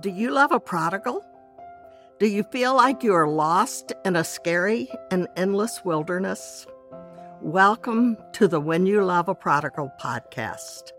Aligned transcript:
Do 0.00 0.10
you 0.10 0.30
love 0.30 0.50
a 0.52 0.58
prodigal? 0.58 1.24
Do 2.18 2.26
you 2.26 2.42
feel 2.42 2.74
like 2.74 3.02
you 3.02 3.14
are 3.14 3.28
lost 3.28 3.92
in 4.04 4.16
a 4.16 4.24
scary 4.24 4.88
and 5.10 5.28
endless 5.36 5.84
wilderness? 5.84 6.66
Welcome 7.40 8.16
to 8.32 8.48
the 8.48 8.60
When 8.60 8.86
You 8.86 9.04
Love 9.04 9.28
a 9.28 9.34
Prodigal 9.34 9.92
podcast. 10.00 10.92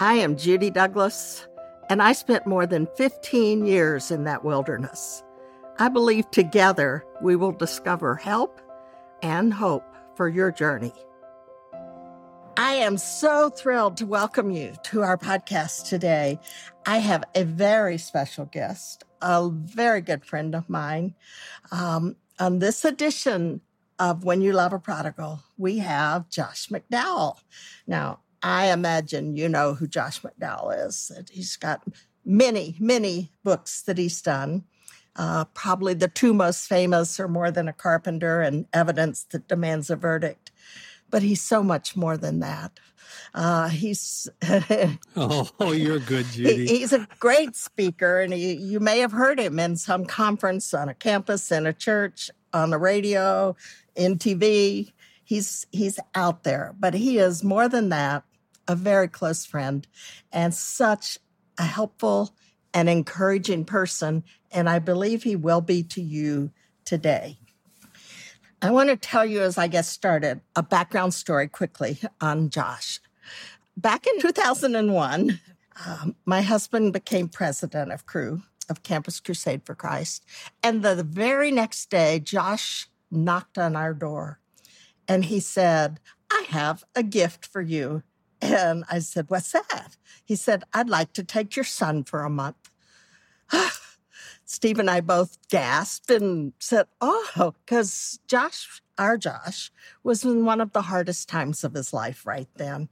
I 0.00 0.14
am 0.14 0.36
Judy 0.36 0.70
Douglass, 0.70 1.46
and 1.88 2.02
I 2.02 2.12
spent 2.12 2.46
more 2.46 2.66
than 2.66 2.88
15 2.96 3.66
years 3.66 4.10
in 4.10 4.24
that 4.24 4.44
wilderness. 4.44 5.22
I 5.78 5.88
believe 5.88 6.30
together 6.30 7.04
we 7.20 7.36
will 7.36 7.52
discover 7.52 8.16
help 8.16 8.60
and 9.22 9.52
hope 9.52 9.84
for 10.16 10.28
your 10.28 10.50
journey. 10.50 10.92
I 12.62 12.74
am 12.74 12.96
so 12.96 13.50
thrilled 13.50 13.96
to 13.96 14.06
welcome 14.06 14.52
you 14.52 14.74
to 14.84 15.02
our 15.02 15.18
podcast 15.18 15.88
today. 15.88 16.38
I 16.86 16.98
have 16.98 17.24
a 17.34 17.42
very 17.42 17.98
special 17.98 18.44
guest, 18.44 19.02
a 19.20 19.50
very 19.50 20.00
good 20.00 20.24
friend 20.24 20.54
of 20.54 20.70
mine. 20.70 21.16
Um, 21.72 22.14
on 22.38 22.60
this 22.60 22.84
edition 22.84 23.62
of 23.98 24.22
When 24.22 24.42
You 24.42 24.52
Love 24.52 24.72
a 24.72 24.78
Prodigal, 24.78 25.42
we 25.58 25.78
have 25.78 26.30
Josh 26.30 26.68
McDowell. 26.68 27.38
Now, 27.88 28.20
I 28.44 28.70
imagine 28.70 29.34
you 29.34 29.48
know 29.48 29.74
who 29.74 29.88
Josh 29.88 30.20
McDowell 30.20 30.86
is. 30.86 31.10
He's 31.32 31.56
got 31.56 31.82
many, 32.24 32.76
many 32.78 33.32
books 33.42 33.82
that 33.82 33.98
he's 33.98 34.22
done. 34.22 34.66
Uh, 35.16 35.46
probably 35.46 35.94
the 35.94 36.06
two 36.06 36.32
most 36.32 36.68
famous 36.68 37.18
are 37.18 37.26
More 37.26 37.50
Than 37.50 37.66
a 37.66 37.72
Carpenter 37.72 38.40
and 38.40 38.66
Evidence 38.72 39.24
That 39.24 39.48
Demands 39.48 39.90
a 39.90 39.96
Verdict 39.96 40.52
but 41.12 41.22
he's 41.22 41.42
so 41.42 41.62
much 41.62 41.94
more 41.94 42.16
than 42.16 42.40
that. 42.40 42.80
Uh, 43.34 43.68
he's 43.68 44.28
oh, 45.16 45.72
you're 45.72 46.00
good, 46.00 46.26
Judy. 46.26 46.66
He, 46.66 46.78
he's 46.78 46.92
a 46.92 47.06
great 47.20 47.54
speaker, 47.54 48.20
and 48.20 48.32
he, 48.32 48.54
you 48.54 48.80
may 48.80 48.98
have 48.98 49.12
heard 49.12 49.38
him 49.38 49.60
in 49.60 49.76
some 49.76 50.06
conference 50.06 50.74
on 50.74 50.88
a 50.88 50.94
campus, 50.94 51.52
in 51.52 51.66
a 51.66 51.72
church, 51.72 52.30
on 52.52 52.70
the 52.70 52.78
radio, 52.78 53.54
in 53.94 54.18
TV. 54.18 54.90
He's 55.22 55.66
he's 55.70 56.00
out 56.14 56.42
there, 56.42 56.74
but 56.80 56.94
he 56.94 57.18
is 57.18 57.44
more 57.44 57.68
than 57.68 57.90
that. 57.90 58.24
A 58.66 58.74
very 58.74 59.08
close 59.08 59.44
friend, 59.44 59.86
and 60.32 60.54
such 60.54 61.18
a 61.58 61.64
helpful 61.64 62.34
and 62.72 62.88
encouraging 62.88 63.64
person. 63.64 64.24
And 64.50 64.68
I 64.68 64.78
believe 64.78 65.22
he 65.22 65.36
will 65.36 65.60
be 65.60 65.82
to 65.84 66.00
you 66.00 66.50
today. 66.84 67.38
I 68.64 68.70
want 68.70 68.90
to 68.90 68.96
tell 68.96 69.26
you 69.26 69.42
as 69.42 69.58
I 69.58 69.66
get 69.66 69.86
started 69.86 70.40
a 70.54 70.62
background 70.62 71.14
story 71.14 71.48
quickly 71.48 71.98
on 72.20 72.48
Josh. 72.48 73.00
Back 73.76 74.06
in 74.06 74.20
2001, 74.20 75.40
um, 75.84 76.14
my 76.24 76.42
husband 76.42 76.92
became 76.92 77.28
president 77.28 77.90
of 77.90 78.06
Cru, 78.06 78.42
of 78.70 78.84
Campus 78.84 79.18
Crusade 79.18 79.66
for 79.66 79.74
Christ. 79.74 80.24
And 80.62 80.84
the 80.84 81.02
very 81.02 81.50
next 81.50 81.90
day, 81.90 82.20
Josh 82.20 82.88
knocked 83.10 83.58
on 83.58 83.74
our 83.74 83.92
door 83.92 84.38
and 85.08 85.24
he 85.24 85.40
said, 85.40 85.98
I 86.30 86.46
have 86.50 86.84
a 86.94 87.02
gift 87.02 87.44
for 87.44 87.62
you. 87.62 88.04
And 88.40 88.84
I 88.88 89.00
said, 89.00 89.24
What's 89.28 89.50
that? 89.50 89.96
He 90.24 90.36
said, 90.36 90.62
I'd 90.72 90.88
like 90.88 91.12
to 91.14 91.24
take 91.24 91.56
your 91.56 91.64
son 91.64 92.04
for 92.04 92.22
a 92.22 92.30
month. 92.30 92.70
Steve 94.52 94.78
and 94.78 94.90
I 94.90 95.00
both 95.00 95.38
gasped 95.48 96.10
and 96.10 96.52
said, 96.58 96.86
Oh, 97.00 97.54
because 97.64 98.20
Josh, 98.28 98.82
our 98.98 99.16
Josh, 99.16 99.72
was 100.04 100.24
in 100.24 100.44
one 100.44 100.60
of 100.60 100.72
the 100.72 100.82
hardest 100.82 101.26
times 101.26 101.64
of 101.64 101.72
his 101.72 101.94
life 101.94 102.26
right 102.26 102.48
then. 102.56 102.90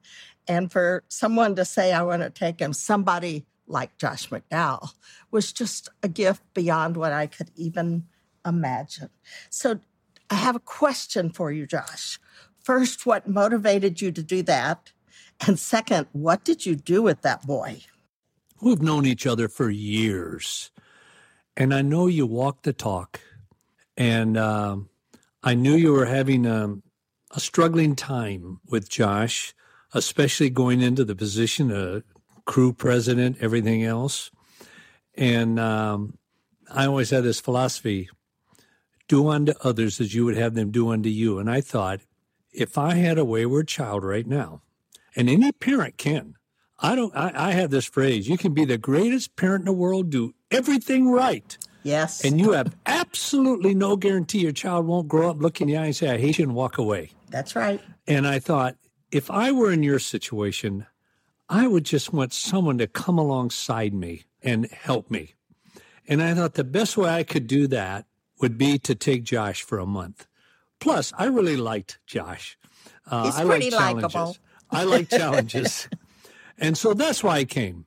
And 0.49 0.73
for 0.73 1.05
someone 1.09 1.55
to 1.57 1.67
say, 1.67 1.93
I 1.93 2.01
want 2.03 2.23
to 2.23 2.31
take 2.31 2.61
him, 2.61 2.73
somebody 2.73 3.45
like 3.67 3.99
Josh 3.99 4.31
McDowell, 4.31 4.95
was 5.31 5.53
just 5.53 5.91
a 6.03 6.09
gift 6.09 6.43
beyond 6.55 6.97
what 6.97 7.13
I 7.13 7.27
could 7.27 7.51
even 7.57 8.07
imagine. 8.47 9.11
So 9.51 9.81
I 10.31 10.37
have 10.37 10.57
a 10.57 10.61
question 10.61 11.29
for 11.29 11.53
you, 11.53 11.67
Josh. 11.67 12.19
First, 12.63 13.05
what 13.05 13.29
motivated 13.29 14.01
you 14.01 14.13
to 14.13 14.23
do 14.23 14.43
that? 14.45 14.93
And 15.47 15.59
second, 15.59 16.07
what 16.13 16.43
did 16.43 16.65
you 16.65 16.75
do 16.75 17.03
with 17.03 17.21
that 17.21 17.47
boy? 17.47 17.83
We've 18.63 18.81
known 18.81 19.05
each 19.05 19.27
other 19.27 19.47
for 19.47 19.69
years. 19.69 20.71
And 21.61 21.75
I 21.75 21.83
know 21.83 22.07
you 22.07 22.25
walk 22.25 22.63
the 22.63 22.73
talk. 22.73 23.21
And 23.95 24.39
um, 24.39 24.89
I 25.43 25.53
knew 25.53 25.75
you 25.75 25.93
were 25.93 26.07
having 26.07 26.47
a, 26.47 26.65
um, 26.65 26.83
a 27.33 27.39
struggling 27.39 27.95
time 27.95 28.61
with 28.67 28.89
Josh, 28.89 29.53
especially 29.93 30.49
going 30.49 30.81
into 30.81 31.05
the 31.05 31.15
position 31.15 31.71
of 31.71 32.03
Cru 32.47 32.73
president, 32.73 33.37
everything 33.43 33.85
else. 33.85 34.31
And 35.17 35.61
um, 35.61 36.17
I 36.73 36.87
always 36.87 37.11
had 37.11 37.25
this 37.25 37.43
philosophy 37.43 38.09
do 39.07 39.29
unto 39.29 39.53
others 39.63 40.01
as 40.01 40.15
you 40.15 40.25
would 40.25 40.39
have 40.39 40.55
them 40.55 40.71
do 40.71 40.91
unto 40.91 41.11
you. 41.11 41.39
And 41.39 41.51
I 41.51 41.61
thought, 41.61 42.01
if 42.55 42.79
I 42.79 42.95
had 42.95 43.19
a 43.19 43.25
wayward 43.25 43.69
child 43.69 44.03
right 44.03 44.27
now, 44.27 44.63
and 45.15 45.29
any 45.29 45.53
parent 45.53 45.99
can, 45.99 46.37
I 46.83 46.95
don't, 46.95 47.15
I, 47.17 47.33
I 47.35 47.53
have 47.53 47.71
this 47.71 47.85
phrase 47.85 48.29
you 48.29 48.39
can 48.39 48.55
be 48.55 48.65
the 48.65 48.79
greatest 48.79 49.37
parent 49.37 49.63
in 49.63 49.67
the 49.67 49.73
world, 49.73 50.11
do 50.11 50.35
everything 50.51 51.11
right. 51.11 51.57
Yes. 51.83 52.25
And 52.25 52.39
you 52.39 52.53
have 52.53 52.75
absolutely 52.87 53.75
no 53.75 53.97
guarantee 53.97 54.41
your 54.41 54.53
child 54.53 54.87
won't 54.87 55.09
grow 55.09 55.31
up, 55.31 55.41
look 55.41 55.61
in 55.61 55.69
the 55.69 55.77
eye, 55.77 55.87
and 55.87 55.97
say, 55.97 56.11
I 56.11 56.19
hate 56.19 56.39
you, 56.39 56.45
and 56.45 56.55
walk 56.55 56.79
away. 56.79 57.13
That's 57.31 57.57
right. 57.57 57.81
And 58.07 58.27
I 58.27 58.39
thought, 58.39 58.77
if 59.11 59.31
I 59.31 59.51
were 59.53 59.73
in 59.73 59.83
your 59.83 59.99
situation, 59.99 60.87
I 61.49 61.67
would 61.67 61.85
just 61.85 62.13
want 62.13 62.33
someone 62.33 62.79
to 62.79 62.87
come 62.87 63.19
alongside 63.19 63.95
me 63.95 64.25
and 64.43 64.67
help 64.67 65.11
me. 65.11 65.35
And 66.07 66.23
I 66.23 66.35
thought 66.35 66.55
the 66.55 66.65
best 66.65 66.97
way 66.97 67.09
I 67.09 67.23
could 67.23 67.47
do 67.47 67.67
that 67.69 68.07
would 68.41 68.59
be 68.59 68.79
to 68.81 68.95
take 68.95 69.23
Josh 69.23 69.63
for 69.63 69.79
a 69.79 69.87
month. 69.87 70.27
Plus, 70.81 71.13
I 71.17 71.27
really 71.27 71.57
liked 71.57 71.99
Josh. 72.07 72.59
Uh, 73.07 73.25
He's 73.25 73.37
I 73.37 73.45
pretty 73.45 73.71
like 73.71 73.97
likable. 73.97 74.37
I 74.71 74.85
like 74.85 75.09
challenges. 75.09 75.89
and 76.61 76.79
so 76.79 76.95
that's 76.95 77.25
why 77.25 77.39
I 77.39 77.45
came 77.45 77.87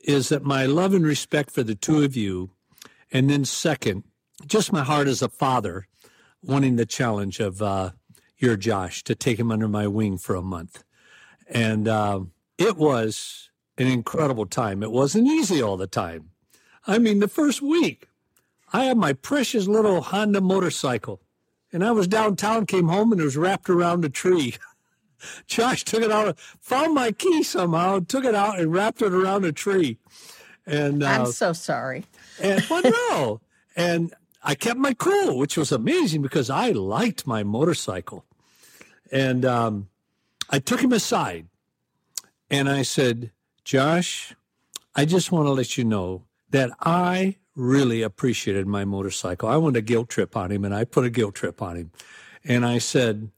is 0.00 0.30
that 0.30 0.42
my 0.42 0.66
love 0.66 0.94
and 0.94 1.04
respect 1.04 1.50
for 1.50 1.62
the 1.62 1.74
two 1.74 2.02
of 2.02 2.16
you, 2.16 2.50
and 3.12 3.28
then 3.28 3.44
second, 3.44 4.04
just 4.46 4.72
my 4.72 4.82
heart 4.82 5.06
as 5.06 5.22
a 5.22 5.28
father, 5.28 5.86
wanting 6.42 6.76
the 6.76 6.86
challenge 6.86 7.38
of 7.38 7.62
uh, 7.62 7.90
your 8.36 8.56
Josh 8.56 9.04
to 9.04 9.14
take 9.14 9.38
him 9.38 9.52
under 9.52 9.68
my 9.68 9.86
wing 9.86 10.18
for 10.18 10.34
a 10.34 10.42
month, 10.42 10.82
and 11.48 11.86
uh, 11.86 12.20
it 12.58 12.76
was 12.76 13.50
an 13.78 13.86
incredible 13.86 14.46
time. 14.46 14.82
It 14.82 14.90
wasn't 14.90 15.28
easy 15.28 15.62
all 15.62 15.76
the 15.76 15.86
time. 15.86 16.30
I 16.86 16.98
mean, 16.98 17.20
the 17.20 17.28
first 17.28 17.62
week, 17.62 18.08
I 18.72 18.84
had 18.84 18.96
my 18.96 19.12
precious 19.12 19.68
little 19.68 20.00
Honda 20.00 20.40
motorcycle, 20.40 21.20
and 21.72 21.84
I 21.84 21.92
was 21.92 22.08
downtown, 22.08 22.66
came 22.66 22.88
home, 22.88 23.12
and 23.12 23.20
it 23.20 23.24
was 23.24 23.36
wrapped 23.36 23.70
around 23.70 24.04
a 24.04 24.08
tree. 24.08 24.56
Josh 25.46 25.84
took 25.84 26.02
it 26.02 26.10
out, 26.10 26.38
found 26.60 26.94
my 26.94 27.12
key 27.12 27.42
somehow, 27.42 28.00
took 28.00 28.24
it 28.24 28.34
out 28.34 28.58
and 28.58 28.72
wrapped 28.72 29.02
it 29.02 29.12
around 29.12 29.44
a 29.44 29.52
tree. 29.52 29.98
And 30.66 31.02
uh, 31.02 31.06
I'm 31.06 31.26
so 31.26 31.52
sorry. 31.52 32.04
And 32.40 32.64
but 32.68 32.84
no, 32.84 33.40
and 33.76 34.14
I 34.42 34.54
kept 34.54 34.78
my 34.78 34.94
cool, 34.94 35.38
which 35.38 35.56
was 35.56 35.72
amazing 35.72 36.22
because 36.22 36.50
I 36.50 36.70
liked 36.70 37.26
my 37.26 37.42
motorcycle. 37.42 38.24
And 39.10 39.44
um, 39.44 39.88
I 40.50 40.58
took 40.58 40.80
him 40.80 40.92
aside, 40.92 41.48
and 42.50 42.68
I 42.68 42.82
said, 42.82 43.32
"Josh, 43.64 44.34
I 44.94 45.04
just 45.04 45.32
want 45.32 45.46
to 45.46 45.52
let 45.52 45.76
you 45.76 45.84
know 45.84 46.22
that 46.50 46.70
I 46.80 47.36
really 47.54 48.02
appreciated 48.02 48.66
my 48.66 48.84
motorcycle. 48.84 49.48
I 49.48 49.56
wanted 49.56 49.78
a 49.78 49.82
guilt 49.82 50.08
trip 50.08 50.36
on 50.36 50.50
him, 50.50 50.64
and 50.64 50.74
I 50.74 50.84
put 50.84 51.04
a 51.04 51.10
guilt 51.10 51.34
trip 51.34 51.60
on 51.60 51.76
him. 51.76 51.90
And 52.44 52.64
I 52.64 52.78
said." 52.78 53.30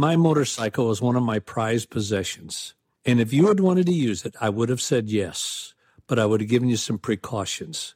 My 0.00 0.16
motorcycle 0.16 0.86
was 0.86 1.02
one 1.02 1.14
of 1.14 1.22
my 1.22 1.40
prized 1.40 1.90
possessions. 1.90 2.72
And 3.04 3.20
if 3.20 3.34
you 3.34 3.48
had 3.48 3.60
wanted 3.60 3.84
to 3.84 3.92
use 3.92 4.24
it, 4.24 4.34
I 4.40 4.48
would 4.48 4.70
have 4.70 4.80
said 4.80 5.10
yes, 5.10 5.74
but 6.06 6.18
I 6.18 6.24
would 6.24 6.40
have 6.40 6.48
given 6.48 6.70
you 6.70 6.78
some 6.78 6.96
precautions. 6.96 7.94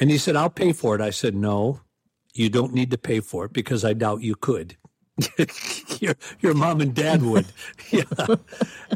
And 0.00 0.10
he 0.10 0.16
said, 0.16 0.34
I'll 0.34 0.48
pay 0.48 0.72
for 0.72 0.94
it. 0.94 1.02
I 1.02 1.10
said, 1.10 1.34
no, 1.34 1.82
you 2.32 2.48
don't 2.48 2.72
need 2.72 2.90
to 2.90 2.96
pay 2.96 3.20
for 3.20 3.44
it 3.44 3.52
because 3.52 3.84
I 3.84 3.92
doubt 3.92 4.22
you 4.22 4.34
could. 4.34 4.78
your, 6.00 6.14
your 6.40 6.54
mom 6.54 6.80
and 6.80 6.94
dad 6.94 7.22
would. 7.22 7.44
yeah. 7.90 8.04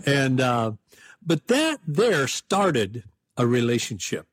And, 0.07 0.41
uh, 0.41 0.73
but 1.21 1.47
that 1.49 1.81
there 1.87 2.27
started 2.27 3.05
a 3.37 3.47
relationship. 3.47 4.27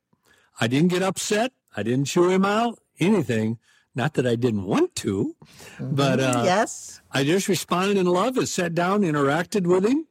I 0.61 0.67
didn't 0.67 0.91
get 0.91 1.03
upset. 1.03 1.51
I 1.75 1.83
didn't 1.83 2.05
chew 2.05 2.29
him 2.29 2.45
out, 2.45 2.79
anything. 3.01 3.59
Not 3.97 4.13
that 4.13 4.27
I 4.27 4.35
didn't 4.35 4.65
want 4.65 4.95
to, 5.03 5.35
mm-hmm. 5.35 5.95
but 5.95 6.19
uh, 6.19 6.43
yes, 6.45 7.01
I 7.11 7.23
just 7.23 7.47
responded 7.49 7.97
in 7.97 8.05
love 8.05 8.37
and 8.37 8.47
sat 8.47 8.73
down, 8.75 9.01
interacted 9.01 9.65
with 9.65 9.83
him, 9.85 10.05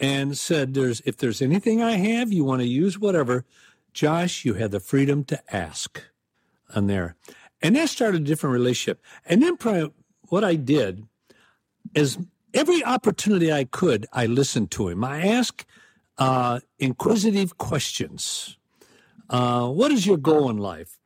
and 0.00 0.38
said, 0.38 0.72
"There's 0.72 1.00
if 1.04 1.16
there's 1.18 1.42
anything 1.42 1.82
I 1.82 1.92
have 2.10 2.32
you 2.32 2.44
want 2.44 2.62
to 2.62 2.66
use, 2.66 2.98
whatever, 2.98 3.44
Josh, 3.92 4.44
you 4.46 4.54
have 4.54 4.70
the 4.72 4.80
freedom 4.80 5.24
to 5.24 5.36
ask." 5.54 6.02
On 6.74 6.86
there, 6.86 7.16
and 7.60 7.76
that 7.76 7.88
started 7.90 8.22
a 8.22 8.24
different 8.24 8.54
relationship. 8.54 9.02
And 9.26 9.42
then 9.42 9.56
probably 9.56 9.92
what 10.30 10.44
I 10.44 10.54
did 10.56 11.04
is 11.94 12.16
every 12.54 12.84
opportunity 12.84 13.52
I 13.52 13.64
could, 13.64 14.06
I 14.12 14.26
listened 14.26 14.70
to 14.72 14.88
him. 14.88 15.04
I 15.04 15.26
asked 15.26 15.66
uh, 16.16 16.60
inquisitive 16.78 17.58
questions 17.58 18.56
Uh, 19.30 19.68
what 19.68 19.92
is 19.92 20.06
your 20.06 20.18
goal 20.18 20.50
in 20.50 20.58
life? 20.58 20.99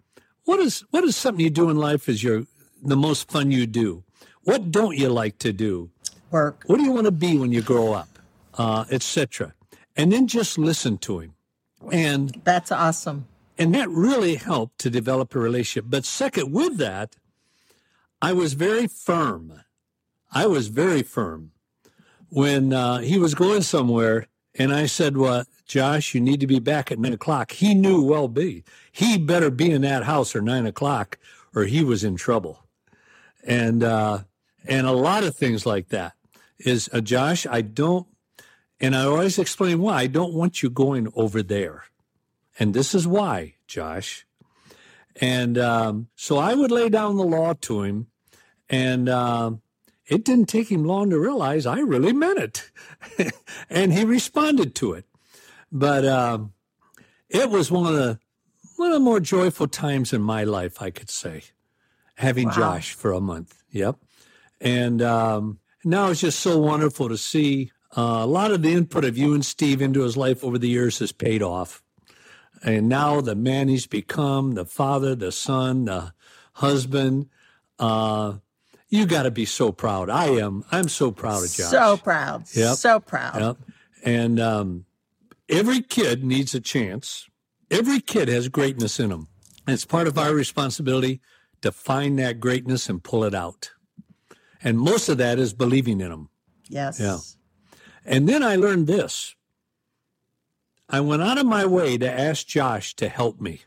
What 0.45 0.61
is 0.61 0.85
what 0.91 1.05
is 1.05 1.17
something 1.17 1.43
you 1.45 1.51
do 1.51 1.71
in 1.71 1.77
life 1.77 2.09
is 2.09 2.23
your 2.23 2.45
the 2.83 2.97
most 2.97 3.31
fun 3.31 3.51
you 3.51 3.67
do? 3.67 4.05
What 4.43 4.71
don't 4.71 4.97
you 4.97 5.09
like 5.09 5.39
to 5.39 5.53
do? 5.53 5.91
Work. 6.31 6.65
What 6.67 6.77
do 6.79 6.83
you 6.85 6.93
want 6.93 7.07
to 7.07 7.13
be 7.13 7.39
when 7.39 7.53
you 7.53 7.63
grow 7.63 7.93
up? 7.95 8.09
Uh, 8.55 8.85
Etc. 8.91 9.55
And 9.97 10.13
then 10.13 10.27
just 10.27 10.59
listen 10.59 10.99
to 10.99 11.21
him. 11.21 11.35
And 11.93 12.41
That's 12.45 12.71
awesome. 12.73 13.27
and 13.59 13.75
that 13.75 13.89
really 13.89 14.35
helped 14.37 14.79
to 14.81 14.91
develop 14.91 15.35
a 15.35 15.39
relationship. 15.39 15.87
But 15.89 16.05
second, 16.05 16.53
with 16.53 16.77
that, 16.79 17.17
I 18.21 18.33
was 18.33 18.55
very 18.55 18.87
firm. 18.87 19.61
I 20.33 20.47
was 20.47 20.69
very 20.69 21.03
firm 21.03 21.53
when 22.29 22.73
uh, 22.73 22.99
he 22.99 23.19
was 23.19 23.35
going 23.35 23.63
somewhere, 23.63 24.27
and 24.57 24.73
I 24.73 24.87
said, 24.87 25.17
"Well, 25.17 25.45
Josh, 25.67 26.15
you 26.15 26.21
need 26.21 26.41
to 26.41 26.47
be 26.47 26.59
back 26.59 26.93
at 26.93 26.99
nine 26.99 27.13
o'clock." 27.13 27.53
He 27.53 27.75
knew 27.75 28.03
well 28.03 28.29
be 28.29 28.65
he 28.95 29.19
better 29.19 29.51
be 29.51 29.73
in 29.73 29.83
that 29.83 30.05
house 30.05 30.37
at 30.37 30.45
nine 30.45 30.67
o'clock, 30.67 31.19
or 31.53 31.65
he 31.65 31.83
was 31.83 32.05
in 32.05 32.15
trouble. 32.15 32.61
And 33.43 33.83
uh, 33.83 34.21
and 34.65 34.87
a 34.87 34.93
lot 34.93 35.25
of 35.25 35.35
things 35.35 35.67
like 35.67 35.89
that 35.89 36.15
is 36.59 36.89
uh, 36.93 37.01
Josh. 37.01 37.45
I 37.45 37.61
don't, 37.61 38.07
and 38.79 38.95
I 38.95 39.03
always 39.05 39.37
explain 39.37 39.81
why 39.81 39.97
I 40.03 40.07
don't 40.07 40.33
want 40.33 40.63
you 40.63 40.71
going 40.71 41.13
over 41.17 41.43
there. 41.43 41.87
And 42.57 42.73
this 42.73 42.95
is 42.95 43.05
why, 43.05 43.55
Josh. 43.67 44.27
And 45.21 45.59
um, 45.59 46.07
so 46.15 46.39
I 46.39 46.55
would 46.55 46.71
lay 46.71 46.89
down 46.89 47.17
the 47.17 47.25
law 47.25 47.55
to 47.63 47.83
him. 47.83 48.07
And 48.71 49.09
um, 49.09 49.61
it 50.07 50.25
didn't 50.25 50.49
take 50.49 50.71
him 50.71 50.85
long 50.85 51.11
to 51.11 51.19
realize 51.19 51.67
I 51.67 51.81
really 51.81 52.13
meant 52.13 52.39
it. 52.39 52.71
and 53.71 53.93
he 53.93 54.05
responded 54.05 54.75
to 54.77 54.93
it. 54.93 55.07
But 55.73 56.05
um, 56.05 56.53
it 57.29 57.51
was 57.51 57.71
one 57.71 57.87
of 57.87 57.95
the 57.95 58.19
one 58.77 58.91
of 58.91 58.95
the 58.95 59.01
more 59.01 59.21
joyful 59.21 59.69
times 59.69 60.13
in 60.13 60.21
my 60.21 60.45
life, 60.45 60.83
I 60.83 60.91
could 60.91 61.11
say, 61.11 61.45
having 62.17 62.49
Wow. 62.49 62.55
Josh 62.55 62.93
for 62.93 63.13
a 63.13 63.21
month. 63.21 63.63
Yep. 63.71 63.97
And 64.61 65.01
um, 65.01 65.59
now 65.85 66.09
it's 66.09 66.21
just 66.21 66.41
so 66.41 66.59
wonderful 66.59 67.09
to 67.09 67.17
see 67.17 67.71
uh, 67.97 68.21
a 68.23 68.27
lot 68.27 68.51
of 68.51 68.63
the 68.63 68.73
input 68.73 69.05
of 69.05 69.17
you 69.17 69.35
and 69.35 69.45
Steve 69.45 69.81
into 69.81 70.03
his 70.03 70.17
life 70.17 70.43
over 70.43 70.59
the 70.59 70.69
years 70.69 70.99
has 70.99 71.13
paid 71.13 71.43
off. 71.43 71.83
And 72.65 72.89
now 72.89 73.21
the 73.21 73.35
man 73.35 73.69
he's 73.69 73.87
become, 73.87 74.53
the 74.55 74.65
father, 74.65 75.15
the 75.15 75.31
son, 75.31 75.85
the 75.85 76.13
husband, 76.55 77.29
uh, 77.79 78.35
you 78.95 79.07
got 79.07 79.25
to 79.25 79.31
be 79.33 79.45
so 79.45 79.73
proud. 79.73 80.09
I 80.09 80.27
am. 80.27 80.65
I'm 80.71 80.89
so 80.89 81.11
proud 81.11 81.43
of 81.43 81.53
Josh. 81.53 81.71
So 81.71 81.97
proud. 81.97 82.45
Yep. 82.55 82.77
So 82.77 83.01
proud. 83.01 83.41
Yep. 83.41 83.57
And 84.05 84.39
um, 84.39 84.85
every 85.49 85.81
kid 85.81 86.23
needs 86.23 86.55
a 86.55 86.61
chance. 86.61 87.29
Every 87.73 88.01
kid 88.01 88.29
has 88.29 88.49
greatness 88.49 89.01
in 89.01 89.09
them. 89.09 89.27
And 89.67 89.75
it's 89.75 89.85
part 89.85 90.07
of 90.07 90.17
our 90.17 90.33
responsibility 90.33 91.21
to 91.63 91.73
find 91.73 92.19
that 92.21 92.39
greatness 92.39 92.89
and 92.89 93.03
pull 93.03 93.25
it 93.25 93.35
out. 93.35 93.73
And 94.63 94.79
most 94.79 95.09
of 95.09 95.19
that 95.19 95.41
is 95.41 95.55
believing 95.55 96.01
in 96.01 96.11
them. 96.11 96.29
Yes. 96.69 97.01
Yeah. 97.01 97.19
And 98.05 98.29
then 98.29 98.45
I 98.45 98.55
learned 98.55 98.87
this. 98.87 99.35
I 100.89 101.01
went 101.01 101.23
out 101.23 101.39
of 101.39 101.47
my 101.47 101.67
way 101.67 101.99
to 101.99 102.09
ask 102.09 102.47
Josh 102.47 102.95
to 102.97 103.09
help 103.09 103.41
me. 103.41 103.63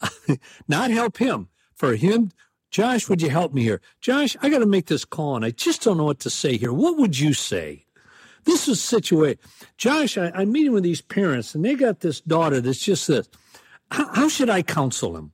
Not 0.68 0.90
help 0.90 1.18
him. 1.18 1.48
For 1.74 1.96
him, 1.96 2.30
Josh, 2.70 3.08
would 3.08 3.22
you 3.22 3.30
help 3.30 3.54
me 3.54 3.62
here? 3.62 3.80
Josh, 4.00 4.36
I 4.42 4.48
got 4.48 4.58
to 4.58 4.66
make 4.66 4.86
this 4.86 5.04
call 5.04 5.36
and 5.36 5.44
I 5.44 5.50
just 5.50 5.82
don't 5.82 5.96
know 5.96 6.04
what 6.04 6.20
to 6.20 6.30
say 6.30 6.56
here. 6.56 6.72
What 6.72 6.98
would 6.98 7.18
you 7.18 7.32
say? 7.32 7.86
This 8.44 8.68
is 8.68 8.80
situation. 8.80 9.38
Josh, 9.76 10.16
I, 10.16 10.30
I'm 10.34 10.52
meeting 10.52 10.72
with 10.72 10.84
these 10.84 11.00
parents 11.00 11.54
and 11.54 11.64
they 11.64 11.74
got 11.74 12.00
this 12.00 12.20
daughter 12.20 12.60
that's 12.60 12.84
just 12.84 13.08
this. 13.08 13.28
How, 13.90 14.12
how 14.12 14.28
should 14.28 14.50
I 14.50 14.62
counsel 14.62 15.16
him? 15.16 15.32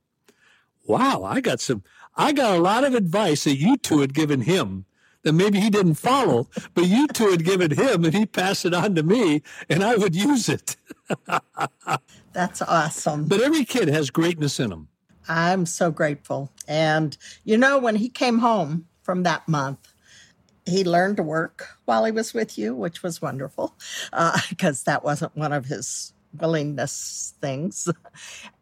Wow, 0.85 1.23
I 1.23 1.39
got 1.39 1.59
some, 1.59 1.83
I 2.15 2.33
got 2.33 2.57
a 2.57 2.61
lot 2.61 2.83
of 2.83 2.93
advice 2.93 3.45
that 3.45 3.57
you 3.57 3.77
two 3.77 4.01
had 4.01 4.13
given 4.13 4.41
him 4.41 4.85
that 5.23 5.33
maybe 5.33 5.59
he 5.59 5.69
didn't 5.69 5.95
follow, 5.95 6.49
but 6.73 6.85
you 6.85 7.07
two 7.07 7.31
had 7.31 7.45
given 7.45 7.71
him 7.71 8.03
and 8.03 8.13
he 8.13 8.25
passed 8.25 8.65
it 8.65 8.73
on 8.73 8.95
to 8.95 9.03
me 9.03 9.41
and 9.69 9.83
I 9.83 9.95
would 9.95 10.15
use 10.15 10.49
it. 10.49 10.75
That's 12.33 12.61
awesome. 12.61 13.25
But 13.25 13.41
every 13.41 13.65
kid 13.65 13.87
has 13.87 14.09
greatness 14.09 14.59
in 14.59 14.69
them. 14.69 14.89
I'm 15.27 15.65
so 15.65 15.91
grateful. 15.91 16.51
And 16.67 17.17
you 17.43 17.57
know, 17.57 17.77
when 17.77 17.95
he 17.95 18.09
came 18.09 18.39
home 18.39 18.87
from 19.03 19.23
that 19.23 19.47
month, 19.47 19.93
he 20.65 20.83
learned 20.83 21.17
to 21.17 21.23
work 21.23 21.67
while 21.85 22.05
he 22.05 22.11
was 22.11 22.33
with 22.33 22.57
you, 22.57 22.73
which 22.75 23.03
was 23.03 23.21
wonderful 23.21 23.75
because 24.49 24.83
that 24.83 25.03
wasn't 25.03 25.35
one 25.35 25.53
of 25.53 25.65
his 25.65 26.13
willingness 26.39 27.33
things. 27.41 27.89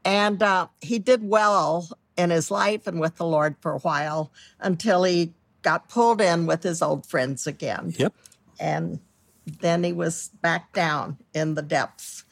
And 0.04 0.42
uh, 0.42 0.68
he 0.82 0.98
did 0.98 1.24
well 1.24 1.88
in 2.18 2.32
his 2.32 2.50
life 2.50 2.88
and 2.88 3.00
with 3.00 3.18
the 3.18 3.26
Lord 3.26 3.56
for 3.62 3.74
a 3.74 3.78
while 3.80 4.32
until 4.60 5.04
he 5.04 5.34
got 5.62 5.90
pulled 5.90 6.20
in 6.20 6.48
with 6.48 6.64
his 6.64 6.82
old 6.82 7.06
friends 7.06 7.46
again. 7.46 7.94
Yep. 7.98 8.14
And 8.60 9.00
then 9.60 9.84
he 9.84 9.94
was 9.94 10.30
back 10.42 10.74
down 10.74 11.18
in 11.36 11.54
the 11.54 11.62
depths. 11.62 12.24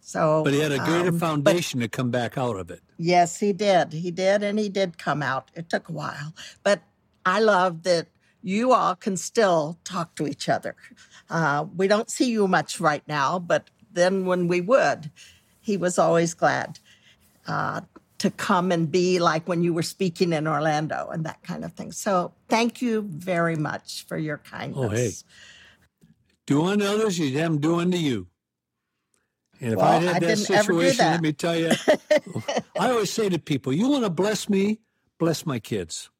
So, 0.00 0.42
But 0.42 0.54
he 0.54 0.60
had 0.60 0.72
a 0.72 0.78
greater 0.78 1.08
um, 1.08 1.18
but 1.18 1.26
foundation 1.26 1.80
to 1.80 1.88
come 1.88 2.10
back 2.10 2.38
out 2.38 2.56
of 2.56 2.70
it. 2.70 2.80
Yes, 2.98 3.38
he 3.38 3.52
did. 3.52 3.92
He 3.92 4.10
did, 4.10 4.42
and 4.42 4.58
he 4.58 4.68
did 4.68 4.98
come 4.98 5.22
out. 5.22 5.50
It 5.54 5.70
took 5.70 5.88
a 5.88 5.92
while, 5.92 6.34
but 6.62 6.82
I 7.24 7.40
love 7.40 7.84
that 7.84 8.08
you 8.42 8.72
all 8.72 8.96
can 8.96 9.16
still 9.16 9.78
talk 9.84 10.14
to 10.16 10.26
each 10.26 10.48
other. 10.48 10.74
Uh, 11.30 11.66
we 11.76 11.86
don't 11.86 12.10
see 12.10 12.30
you 12.30 12.48
much 12.48 12.80
right 12.80 13.06
now, 13.06 13.38
but 13.38 13.70
then 13.92 14.26
when 14.26 14.48
we 14.48 14.60
would, 14.60 15.10
he 15.60 15.76
was 15.76 15.98
always 15.98 16.34
glad 16.34 16.78
uh, 17.46 17.82
to 18.18 18.30
come 18.30 18.72
and 18.72 18.90
be 18.90 19.18
like 19.18 19.46
when 19.46 19.62
you 19.62 19.72
were 19.72 19.82
speaking 19.82 20.32
in 20.32 20.46
Orlando 20.46 21.08
and 21.12 21.24
that 21.24 21.42
kind 21.42 21.64
of 21.64 21.72
thing. 21.72 21.92
So 21.92 22.32
thank 22.48 22.82
you 22.82 23.02
very 23.02 23.56
much 23.56 24.06
for 24.06 24.18
your 24.18 24.38
kindness. 24.38 24.84
Oh, 24.84 24.88
hey. 24.88 25.10
Do 26.46 26.64
unto 26.64 26.84
others, 26.84 27.18
you 27.18 27.26
have 27.38 27.52
them 27.52 27.58
do 27.60 27.80
unto 27.80 27.98
you. 27.98 28.26
And 29.60 29.72
if 29.72 29.76
Well, 29.78 29.86
I 29.86 29.96
I 29.96 29.98
had 29.98 30.20
that 30.20 30.30
ever 30.50 30.72
do 30.72 30.78
situation, 30.78 30.96
that. 30.98 31.12
let 31.12 31.20
me 31.20 31.32
tell 31.32 31.56
you, 31.56 31.70
I 32.78 32.90
always 32.90 33.10
say 33.10 33.28
to 33.28 33.38
people, 33.38 33.72
you 33.72 33.88
want 33.88 34.04
to 34.04 34.10
bless 34.10 34.48
me, 34.48 34.80
bless 35.18 35.44
my 35.46 35.58
kids. 35.58 36.10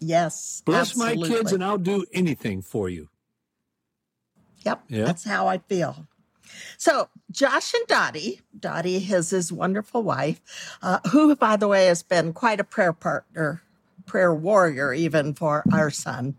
Yes, 0.00 0.62
Bless 0.64 0.96
my 0.96 1.14
kids, 1.16 1.52
and 1.52 1.62
I'll 1.62 1.78
do 1.78 2.04
anything 2.12 2.62
for 2.62 2.88
you. 2.88 3.08
Yep, 4.64 4.84
Yeah. 4.88 5.04
that's 5.06 5.24
how 5.24 5.46
I 5.46 5.58
feel. 5.58 6.06
So 6.76 7.08
Josh 7.30 7.72
and 7.74 7.86
Dottie, 7.86 8.40
Dottie 8.58 8.96
is 8.96 9.30
his 9.30 9.52
wonderful 9.52 10.02
wife, 10.02 10.40
uh, 10.82 11.00
who, 11.10 11.34
by 11.36 11.56
the 11.56 11.68
way, 11.68 11.86
has 11.86 12.02
been 12.02 12.32
quite 12.32 12.60
a 12.60 12.64
prayer 12.64 12.92
partner, 12.92 13.62
prayer 14.06 14.34
warrior 14.34 14.92
even 14.92 15.34
for 15.34 15.64
our 15.70 15.90
son, 15.90 16.34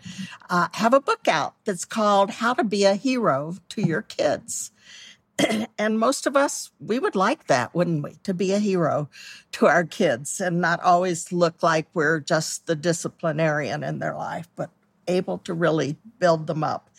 uh, 0.50 0.68
have 0.74 0.94
a 0.94 1.00
book 1.02 1.28
out 1.28 1.56
that's 1.66 1.86
called 1.86 2.30
"How 2.32 2.54
to 2.54 2.63
Be 2.63 2.84
a 2.84 2.96
Hero 2.96 3.56
to 3.70 3.82
Your 3.82 4.02
Kids." 4.02 4.72
and 5.78 6.00
most 6.00 6.28
of 6.28 6.36
us, 6.36 6.72
we 6.80 7.00
would 7.00 7.16
like 7.16 7.48
that, 7.48 7.74
wouldn't 7.74 8.04
we? 8.04 8.16
To 8.24 8.34
be 8.34 8.54
a 8.54 8.60
hero 8.60 9.10
to 9.54 9.68
our 9.68 9.84
kids 9.84 10.40
and 10.40 10.62
not 10.62 10.82
always 10.82 11.32
look 11.32 11.63
like 11.63 11.88
we're 11.94 12.20
just 12.20 12.68
the 12.68 12.75
disciplinarian 12.75 13.84
in 13.84 14.00
their 14.00 14.16
life, 14.16 14.48
but 14.56 14.70
able 15.08 15.40
to 15.40 15.54
really 15.54 15.98
build 16.20 16.48
them 16.48 16.63
up. 16.63 16.90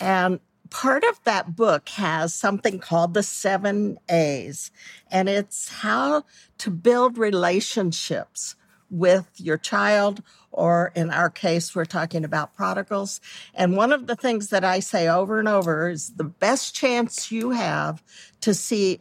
And 0.00 0.40
part 0.70 1.04
of 1.04 1.22
that 1.24 1.56
book 1.56 1.88
has 1.90 2.34
something 2.34 2.78
called 2.78 3.14
the 3.14 3.22
seven 3.22 3.98
A's, 4.08 4.70
and 5.10 5.28
it's 5.28 5.68
how 5.68 6.24
to 6.58 6.70
build 6.70 7.16
relationships 7.18 8.54
with 8.90 9.30
your 9.36 9.58
child, 9.58 10.22
or 10.50 10.92
in 10.94 11.10
our 11.10 11.30
case, 11.30 11.74
we're 11.74 11.84
talking 11.84 12.24
about 12.24 12.54
prodigals. 12.54 13.20
And 13.54 13.76
one 13.76 13.92
of 13.92 14.06
the 14.06 14.16
things 14.16 14.48
that 14.48 14.64
I 14.64 14.80
say 14.80 15.08
over 15.08 15.38
and 15.38 15.48
over 15.48 15.88
is 15.88 16.14
the 16.14 16.24
best 16.24 16.74
chance 16.74 17.30
you 17.30 17.50
have 17.50 18.02
to 18.40 18.54
see 18.54 19.00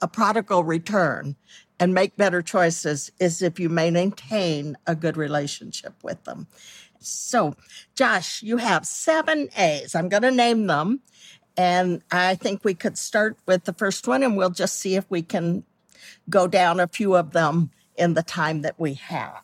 a 0.00 0.08
prodigal 0.08 0.64
return 0.64 1.36
and 1.80 1.94
make 1.94 2.16
better 2.16 2.42
choices 2.42 3.12
is 3.20 3.42
if 3.42 3.60
you 3.60 3.68
maintain 3.68 4.76
a 4.86 4.94
good 4.94 5.16
relationship 5.16 5.94
with 6.02 6.22
them. 6.24 6.48
So, 7.00 7.54
Josh, 7.94 8.42
you 8.42 8.56
have 8.56 8.84
seven 8.84 9.48
A's. 9.56 9.94
I'm 9.94 10.08
going 10.08 10.24
to 10.24 10.30
name 10.32 10.66
them. 10.66 11.00
And 11.56 12.02
I 12.10 12.34
think 12.34 12.64
we 12.64 12.74
could 12.74 12.98
start 12.98 13.36
with 13.46 13.64
the 13.64 13.72
first 13.72 14.06
one 14.06 14.22
and 14.22 14.36
we'll 14.36 14.50
just 14.50 14.78
see 14.78 14.94
if 14.94 15.08
we 15.08 15.22
can 15.22 15.64
go 16.30 16.46
down 16.46 16.78
a 16.78 16.86
few 16.86 17.16
of 17.16 17.32
them 17.32 17.70
in 17.98 18.14
the 18.14 18.22
time 18.22 18.62
that 18.62 18.78
we 18.78 18.94
have. 18.94 19.42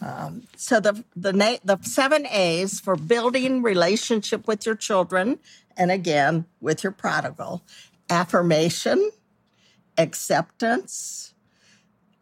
Um, 0.00 0.42
so 0.56 0.78
the 0.78 1.04
the 1.14 1.32
na- 1.32 1.58
the 1.64 1.78
seven 1.82 2.26
A's 2.26 2.80
for 2.80 2.96
building 2.96 3.62
relationship 3.62 4.46
with 4.46 4.66
your 4.66 4.74
children, 4.74 5.38
and 5.76 5.90
again 5.90 6.44
with 6.60 6.84
your 6.84 6.92
prodigal: 6.92 7.62
affirmation, 8.10 9.10
acceptance, 9.96 11.34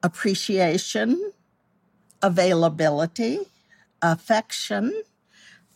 appreciation, 0.03 1.33
availability, 2.23 3.41
affection, 4.01 5.03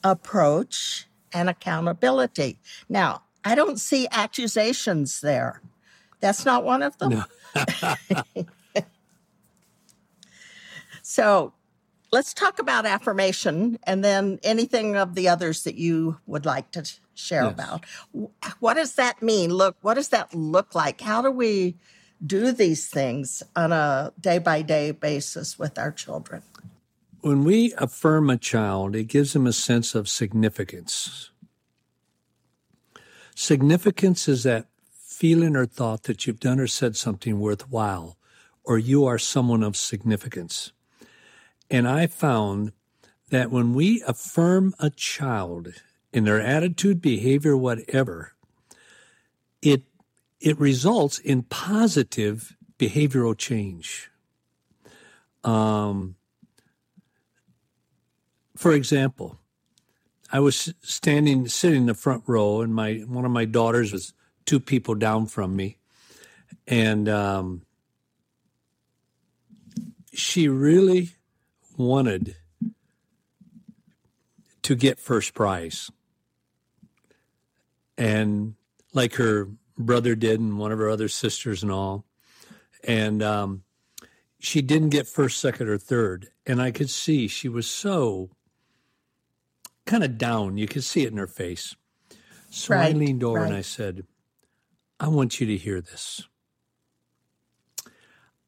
approach, 0.04 1.06
and 1.32 1.48
accountability. 1.48 2.58
Now, 2.88 3.22
I 3.44 3.54
don't 3.54 3.80
see 3.80 4.06
accusations 4.12 5.20
there. 5.20 5.62
That's 6.20 6.44
not 6.44 6.64
one 6.64 6.82
of 6.82 6.96
them? 6.98 7.24
No. 7.54 8.44
so 11.08 11.54
let's 12.12 12.34
talk 12.34 12.58
about 12.58 12.84
affirmation 12.84 13.78
and 13.84 14.04
then 14.04 14.38
anything 14.42 14.94
of 14.94 15.14
the 15.14 15.26
others 15.26 15.64
that 15.64 15.74
you 15.74 16.18
would 16.26 16.44
like 16.44 16.70
to 16.72 16.84
share 17.14 17.44
Yes. 17.44 17.54
about. 17.54 17.86
What 18.60 18.74
does 18.74 18.94
that 18.96 19.22
mean? 19.22 19.48
Look, 19.50 19.78
what 19.80 19.94
does 19.94 20.10
that 20.10 20.34
look 20.34 20.74
like? 20.74 21.00
How 21.00 21.22
do 21.22 21.30
we 21.30 21.76
do 22.26 22.52
these 22.52 22.88
things 22.88 23.42
on 23.56 23.72
a 23.72 24.12
day 24.20 24.38
by 24.38 24.60
day 24.60 24.90
basis 24.90 25.58
with 25.58 25.78
our 25.78 25.92
children? 25.92 26.42
When 27.22 27.42
we 27.42 27.72
affirm 27.78 28.28
a 28.28 28.36
child, 28.36 28.94
it 28.94 29.04
gives 29.04 29.32
them 29.32 29.46
a 29.46 29.52
sense 29.54 29.94
of 29.94 30.10
significance. 30.10 31.30
Significance 33.34 34.28
is 34.28 34.42
that 34.42 34.66
feeling 34.92 35.56
or 35.56 35.64
thought 35.64 36.02
that 36.02 36.26
you've 36.26 36.38
done 36.38 36.60
or 36.60 36.66
said 36.66 36.96
something 36.96 37.40
worthwhile, 37.40 38.18
or 38.62 38.76
you 38.76 39.06
are 39.06 39.18
someone 39.18 39.62
of 39.62 39.74
significance. 39.74 40.72
And 41.70 41.86
I 41.86 42.06
found 42.06 42.72
that 43.30 43.50
when 43.50 43.74
we 43.74 44.02
affirm 44.06 44.74
a 44.78 44.90
child 44.90 45.74
in 46.12 46.24
their 46.24 46.40
attitude, 46.40 47.02
behavior, 47.02 47.56
whatever, 47.56 48.32
it 49.60 49.82
it 50.40 50.58
results 50.58 51.18
in 51.18 51.42
positive 51.42 52.56
behavioral 52.78 53.36
change. 53.36 54.10
Um, 55.44 56.14
for 58.56 58.72
example, 58.72 59.38
I 60.32 60.40
was 60.40 60.72
standing, 60.82 61.48
sitting 61.48 61.82
in 61.82 61.86
the 61.86 61.94
front 61.94 62.22
row, 62.26 62.60
and 62.60 62.74
my 62.74 62.98
one 63.06 63.24
of 63.24 63.30
my 63.30 63.44
daughters 63.44 63.92
was 63.92 64.14
two 64.46 64.60
people 64.60 64.94
down 64.94 65.26
from 65.26 65.56
me, 65.56 65.78
and 66.66 67.08
um, 67.08 67.62
she 70.12 70.48
really 70.48 71.17
wanted 71.78 72.36
to 74.62 74.74
get 74.74 75.00
first 75.00 75.32
prize, 75.32 75.90
and 77.96 78.54
like 78.92 79.14
her 79.14 79.48
brother 79.78 80.14
did, 80.14 80.40
and 80.40 80.58
one 80.58 80.72
of 80.72 80.78
her 80.78 80.90
other 80.90 81.08
sisters, 81.08 81.62
and 81.62 81.72
all, 81.72 82.04
and 82.84 83.22
um, 83.22 83.62
she 84.38 84.60
didn't 84.60 84.90
get 84.90 85.06
first, 85.06 85.40
second, 85.40 85.68
or 85.68 85.78
third, 85.78 86.28
and 86.46 86.60
I 86.60 86.70
could 86.70 86.90
see 86.90 87.28
she 87.28 87.48
was 87.48 87.68
so 87.68 88.30
kind 89.86 90.04
of 90.04 90.18
down. 90.18 90.58
You 90.58 90.66
could 90.66 90.84
see 90.84 91.04
it 91.04 91.12
in 91.12 91.18
her 91.18 91.26
face. 91.26 91.74
So 92.50 92.74
I 92.74 92.90
leaned 92.92 93.24
over 93.24 93.44
and. 93.44 93.54
I 93.54 93.62
said, 93.62 94.04
I 95.00 95.08
want 95.08 95.40
you 95.40 95.46
to 95.46 95.56
hear 95.56 95.80
this. 95.80 96.26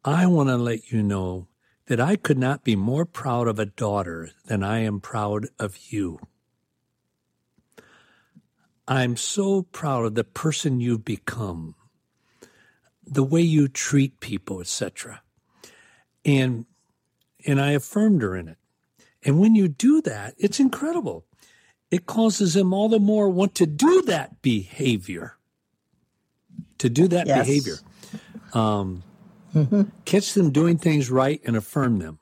I 0.05 0.27
want 0.27 0.49
to 0.49 0.57
let 0.57 0.91
you 0.91 1.03
know 1.03 1.49
that 1.91 1.99
I 2.01 2.15
could 2.15 2.39
not 2.39 2.63
be 2.63 2.77
more 2.77 3.05
proud 3.05 3.49
of 3.49 3.59
a 3.59 3.67
daughter 3.67 4.31
than 4.47 4.63
I 4.63 4.79
am 4.79 5.01
proud 5.01 5.49
of 5.59 5.77
you. 5.93 6.21
I'm 8.87 9.17
so 9.17 9.63
proud 9.63 10.05
of 10.05 10.15
the 10.15 10.23
person 10.23 10.79
you've 10.79 11.05
become, 11.05 11.75
the 13.05 13.25
way 13.25 13.41
you 13.41 13.67
treat 13.67 14.21
people, 14.21 14.61
etc. 14.61 15.23
And 16.25 16.67
and 17.45 17.61
I 17.61 17.73
affirmed 17.73 18.23
her 18.23 18.37
in 18.37 18.47
it. 18.47 18.59
And 19.25 19.41
when 19.41 19.57
you 19.57 19.67
do 19.67 20.01
that, 20.03 20.35
it's 20.39 20.61
incredible. 20.61 21.25
It 21.91 22.07
causes 22.07 22.55
them 22.55 22.73
all 22.73 22.89
the 22.89 23.01
more 23.01 23.29
want 23.29 23.57
to 23.57 23.67
do 23.67 24.03
that 24.03 24.41
behavior. 24.43 25.39
To 26.79 26.89
do 26.89 27.09
that 27.09 27.27
Yes. 27.27 27.47
behavior. 27.49 27.79
Um, 28.53 29.03
Catch 30.05 30.35
them 30.35 30.51
doing 30.51 30.79
things 30.79 31.11
right 31.11 31.41
and 31.45 31.57
affirm 31.57 31.99
them. 31.99 32.19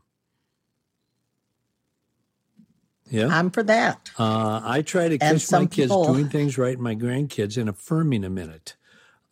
Yeah. 3.11 3.29
I'm 3.29 3.51
for 3.51 3.63
that. 3.63 4.11
Uh, 4.19 4.61
I 4.63 4.83
try 4.83 5.09
to 5.09 5.19
catch 5.19 5.51
my 5.51 5.67
kids 5.67 5.89
people- 5.91 6.13
doing 6.13 6.29
things 6.29 6.59
right, 6.59 6.75
and 6.75 6.83
my 6.83 6.95
grandkids, 6.95 7.57
and 7.57 7.69
affirming 7.69 8.21
them 8.21 8.37
in 8.39 8.51
it. 8.51 8.77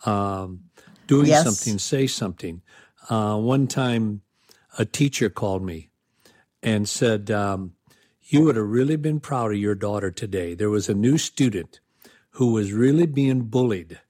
Um, 0.04 0.64
doing 1.06 1.26
Yes. 1.26 1.44
something, 1.44 1.78
say 1.78 2.06
something. 2.06 2.62
Uh, 3.10 3.38
one 3.38 3.66
time, 3.66 4.22
a 4.78 4.84
teacher 4.84 5.28
called 5.28 5.62
me 5.62 5.90
and 6.62 6.88
said, 6.88 7.30
um, 7.30 7.72
You 8.28 8.42
would 8.42 8.56
have 8.56 8.66
really 8.66 8.96
been 8.96 9.20
proud 9.20 9.52
of 9.52 9.58
your 9.58 9.76
daughter 9.76 10.10
today. 10.10 10.54
There 10.54 10.68
was 10.70 10.88
a 10.88 10.94
new 10.94 11.16
student 11.16 11.78
who 12.30 12.52
was 12.52 12.72
really 12.72 13.06
being 13.06 13.42
bullied 13.42 14.00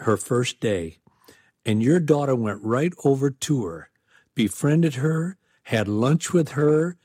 her 0.00 0.16
first 0.18 0.60
day, 0.60 0.98
and 1.66 1.82
your 1.82 1.98
daughter 1.98 2.36
went 2.36 2.62
right 2.62 2.94
over 3.04 3.28
to 3.28 3.64
her, 3.64 3.90
befriended 4.36 4.94
her, 4.94 5.36
had 5.64 5.88
lunch 5.88 6.32
with 6.32 6.50
her, 6.50 6.96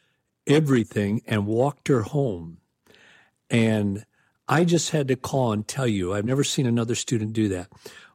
everything, 0.46 1.24
and 1.26 1.48
walked 1.48 1.88
her 1.88 2.04
home. 2.04 2.60
And 3.50 4.06
I 4.48 4.64
just 4.64 4.92
had 4.92 5.08
to 5.08 5.16
call 5.16 5.52
and 5.52 5.68
tell 5.68 5.88
you, 5.88 6.14
I've 6.14 6.26
never 6.26 6.44
seen 6.44 6.68
another 6.68 6.94
student 6.94 7.34
do 7.34 7.50
that. 7.50 7.70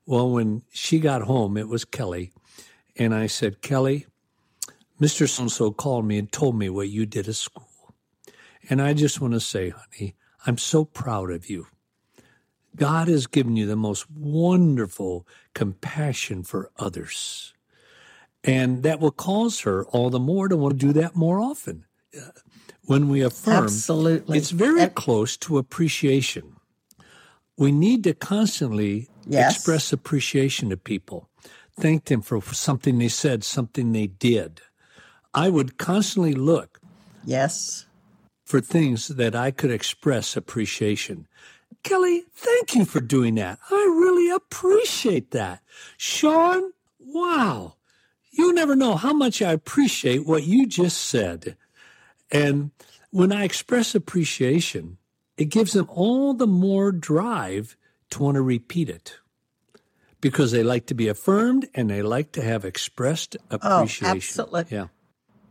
Well, 0.07 0.31
when 0.31 0.63
she 0.71 1.01
got 1.01 1.23
home, 1.23 1.57
it 1.57 1.69
was 1.69 1.85
Kelly. 1.85 2.33
And 2.97 3.13
I 3.13 3.27
said, 3.27 3.61
Kelly, 3.61 4.07
Mr. 5.01 5.29
So 5.29 5.43
and 5.43 5.53
so 5.53 5.73
called 5.73 6.07
me 6.07 6.17
and 6.17 6.31
told 6.31 6.57
me 6.57 6.71
what 6.71 6.89
you 6.89 7.07
did 7.07 7.29
at 7.29 7.35
school. 7.35 7.69
And 8.71 8.81
I 8.81 8.95
just 8.95 9.21
want 9.21 9.35
to 9.35 9.41
say, 9.41 9.71
honey, 9.71 10.15
I'm 10.47 10.59
so 10.59 10.85
proud 10.85 11.33
of 11.33 11.51
you. 11.51 11.67
God 12.77 13.09
has 13.09 13.27
given 13.27 13.57
you 13.57 13.67
the 13.67 13.75
most 13.75 14.09
wonderful 14.11 15.27
compassion 15.57 16.43
for 16.45 16.71
others. 16.79 17.55
And 18.45 18.83
that 18.83 19.01
will 19.01 19.11
cause 19.11 19.61
her 19.61 19.87
all 19.87 20.11
the 20.11 20.21
more 20.21 20.49
to 20.49 20.57
want 20.57 20.79
to 20.79 20.87
do 20.87 20.93
that 21.01 21.17
more 21.17 21.41
often. 21.41 21.87
Uh, 22.15 22.31
When 22.85 23.09
we 23.09 23.21
affirm, 23.23 23.65
Absolutely. 23.65 24.39
it's 24.39 24.53
very 24.53 24.87
close 24.89 25.37
to 25.39 25.59
appreciation. 25.59 26.45
We 27.57 27.73
need 27.73 28.05
to 28.05 28.15
constantly 28.15 29.09
Yes. 29.27 29.57
express 29.57 29.93
appreciation 29.93 30.71
to 30.71 30.77
people, 30.77 31.29
thank 31.81 32.05
them 32.05 32.23
for 32.23 32.41
something 32.41 32.99
they 32.99 33.09
said, 33.09 33.43
something 33.43 33.91
they 33.93 34.07
did. 34.07 34.61
I 35.35 35.49
would 35.49 35.79
constantly 35.79 36.35
look 36.35 36.81
yes. 37.25 37.87
for 38.45 38.61
things 38.61 39.09
that 39.09 39.35
I 39.35 39.51
could 39.51 39.73
express 39.73 40.37
appreciation. 40.37 41.27
Kelly, 41.83 42.25
thank 42.35 42.75
you 42.75 42.85
for 42.85 43.01
doing 43.01 43.37
that. 43.37 43.59
I 43.71 43.75
really 43.75 44.31
appreciate 44.31 45.31
that. 45.31 45.63
Sean, 45.97 46.73
wow. 46.99 47.77
You 48.33 48.53
never 48.53 48.77
know 48.77 48.97
how 48.97 49.13
much 49.13 49.41
I 49.41 49.53
appreciate 49.53 50.27
what 50.27 50.43
you 50.43 50.67
just 50.67 50.99
said. 50.99 51.57
And 52.31 52.73
when 53.11 53.33
I 53.33 53.45
express 53.45 53.95
appreciation, 53.95 54.99
it 55.37 55.47
gives 55.47 55.73
them 55.73 55.87
all 55.89 56.35
the 56.35 56.47
more 56.47 56.93
drive 56.93 57.77
to 58.11 58.23
want 58.23 58.35
to 58.35 58.43
repeat 58.43 58.89
it 58.89 59.19
because 60.21 60.51
they 60.51 60.63
like 60.63 60.87
to 60.87 60.95
be 60.95 61.09
affirmed 61.09 61.69
and 61.75 61.89
they 61.89 62.03
like 62.03 62.33
to 62.33 62.43
have 62.43 62.65
expressed 62.65 63.37
oh, 63.51 63.57
appreciation. 63.57 64.07
Oh, 64.07 64.17
absolutely. 64.17 64.77
Yeah. 64.77 64.87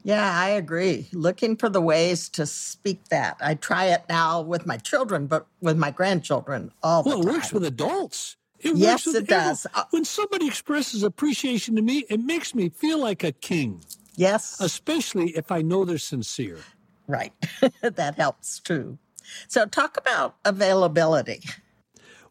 Yeah, 0.05 0.39
I 0.39 0.49
agree. 0.49 1.07
Looking 1.13 1.57
for 1.57 1.67
the 1.67 1.81
ways 1.81 2.29
to 2.29 2.45
speak 2.45 3.05
that. 3.09 3.37
I 3.41 3.55
try 3.55 3.85
it 3.85 4.03
now 4.07 4.39
with 4.39 4.67
my 4.67 4.77
children, 4.77 5.25
but 5.25 5.47
with 5.61 5.77
my 5.77 5.89
grandchildren 5.89 6.71
all 6.83 7.01
the 7.01 7.09
time. 7.09 7.19
Well, 7.21 7.27
it 7.27 7.33
works 7.33 7.51
with 7.51 7.65
adults. 7.65 8.37
It 8.59 8.75
Yes, 8.75 9.07
works 9.07 9.17
with 9.17 9.23
it 9.23 9.27
does. 9.27 9.65
everyone. 9.65 9.87
When 9.89 10.05
somebody 10.05 10.45
expresses 10.45 11.01
appreciation 11.01 11.75
to 11.77 11.81
me, 11.81 12.05
it 12.07 12.19
makes 12.19 12.53
me 12.53 12.69
feel 12.69 12.99
like 12.99 13.23
a 13.23 13.31
king, 13.31 13.83
yes, 14.15 14.61
especially 14.61 15.31
if 15.35 15.51
I 15.51 15.63
know 15.63 15.85
they're 15.85 15.97
sincere. 15.97 16.59
right. 17.07 17.33
that 17.81 18.13
helps 18.13 18.59
too. 18.59 18.99
So, 19.47 19.65
talk 19.65 19.97
about 19.97 20.35
availability. 20.45 21.41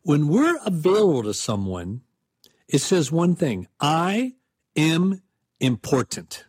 When 0.02 0.28
we're 0.28 0.59
available 0.64 1.25
to 1.25 1.35
someone, 1.35 2.02
it 2.69 2.83
says 2.83 3.11
one 3.11 3.35
thing 3.35 3.66
I 3.81 4.35
am 4.76 5.23
important. 5.59 6.45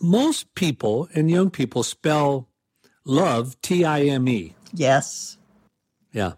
Most 0.00 0.54
people 0.54 1.08
and 1.14 1.30
young 1.30 1.50
people 1.50 1.82
spell 1.82 2.48
love 3.04 3.60
T 3.62 3.84
I 3.84 4.02
M 4.02 4.28
E. 4.28 4.54
Yes, 4.72 5.38
Yeah. 6.12 6.32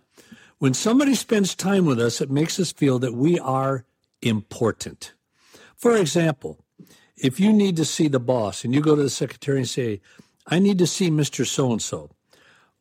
When 0.59 0.75
somebody 0.75 1.15
spends 1.15 1.55
time 1.55 1.87
with 1.87 1.99
us, 1.99 2.21
it 2.21 2.31
makes 2.31 2.61
us 2.61 2.71
feel 2.71 2.99
that 2.99 3.15
we 3.15 3.39
are 3.39 3.87
important. 4.21 5.15
For 5.75 5.97
example, 5.97 6.59
if 7.17 7.41
you 7.41 7.51
need 7.51 7.77
to 7.77 7.85
see 7.87 8.09
the 8.09 8.21
boss 8.21 8.63
and 8.63 8.75
you 8.75 8.83
go 8.83 8.95
to 8.95 9.03
the 9.03 9.09
secretary 9.11 9.59
and 9.59 9.69
say, 9.69 10.03
I 10.47 10.59
need 10.59 10.79
to 10.79 10.87
see 10.87 11.11
Mr. 11.11 11.47
So 11.47 11.73
and 11.73 11.81
so. 11.81 12.11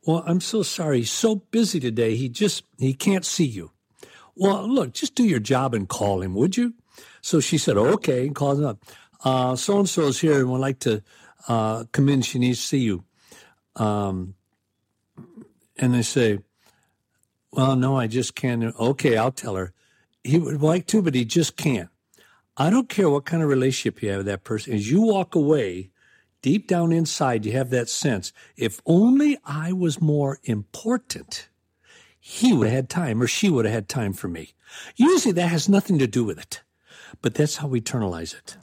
Well, 0.05 0.23
I'm 0.25 0.41
so 0.41 0.61
sorry. 0.61 0.99
He's 0.99 1.11
so 1.11 1.35
busy 1.35 1.79
today. 1.79 2.15
He 2.17 2.27
just, 2.27 2.63
he 2.77 2.93
can't 2.93 3.25
see 3.25 3.45
you. 3.45 3.71
Well, 4.35 4.67
look, 4.67 4.93
just 4.93 5.15
do 5.15 5.23
your 5.23 5.39
job 5.39 5.73
and 5.73 5.87
call 5.87 6.21
him, 6.21 6.35
would 6.35 6.57
you? 6.57 6.73
So 7.21 7.39
she 7.39 7.57
said, 7.57 7.77
okay, 7.77 8.27
and 8.27 8.35
called 8.35 8.59
him 8.59 8.65
up. 8.65 8.83
Uh, 9.23 9.55
so 9.55 9.79
and 9.79 9.89
so 9.89 10.03
is 10.07 10.19
here 10.19 10.39
and 10.39 10.51
would 10.51 10.61
like 10.61 10.79
to 10.79 11.03
uh, 11.47 11.85
come 11.91 12.09
in. 12.09 12.21
She 12.21 12.39
needs 12.39 12.59
to 12.61 12.67
see 12.67 12.79
you. 12.79 13.03
Um, 13.75 14.35
and 15.77 15.93
they 15.93 16.01
say, 16.01 16.39
well, 17.51 17.75
no, 17.75 17.97
I 17.97 18.07
just 18.07 18.35
can't. 18.35 18.75
Okay, 18.79 19.17
I'll 19.17 19.31
tell 19.31 19.55
her. 19.55 19.73
he 20.23 20.37
would 20.37 20.61
like 20.61 20.85
to, 20.87 21.01
but 21.01 21.15
he 21.15 21.25
just 21.25 21.57
can't. 21.57 21.89
I 22.57 22.69
don't 22.69 22.89
care 22.89 23.09
what 23.09 23.25
kind 23.25 23.41
of 23.41 23.49
relationship 23.49 24.03
you 24.03 24.09
have 24.09 24.19
with 24.19 24.25
that 24.27 24.43
person. 24.43 24.73
As 24.73 24.91
you 24.91 25.01
walk 25.01 25.33
away, 25.33 25.91
deep 26.41 26.67
down 26.67 26.91
inside, 26.91 27.45
you 27.45 27.53
have 27.53 27.69
that 27.69 27.89
sense. 27.89 28.33
If 28.57 28.81
only 28.85 29.37
I 29.45 29.71
was 29.71 30.01
more 30.01 30.39
important, 30.43 31.47
he 32.19 32.53
would 32.53 32.67
have 32.67 32.75
had 32.75 32.89
time 32.89 33.21
or 33.21 33.27
she 33.27 33.49
would 33.49 33.65
have 33.65 33.73
had 33.73 33.89
time 33.89 34.13
for 34.13 34.27
me. 34.27 34.53
Usually 34.95 35.31
that 35.33 35.47
has 35.47 35.69
nothing 35.69 35.97
to 35.99 36.07
do 36.07 36.23
with 36.23 36.37
it, 36.37 36.61
but 37.21 37.33
that's 37.33 37.57
how 37.57 37.67
we 37.67 37.81
internalize 37.81 38.35
it. 38.35 38.57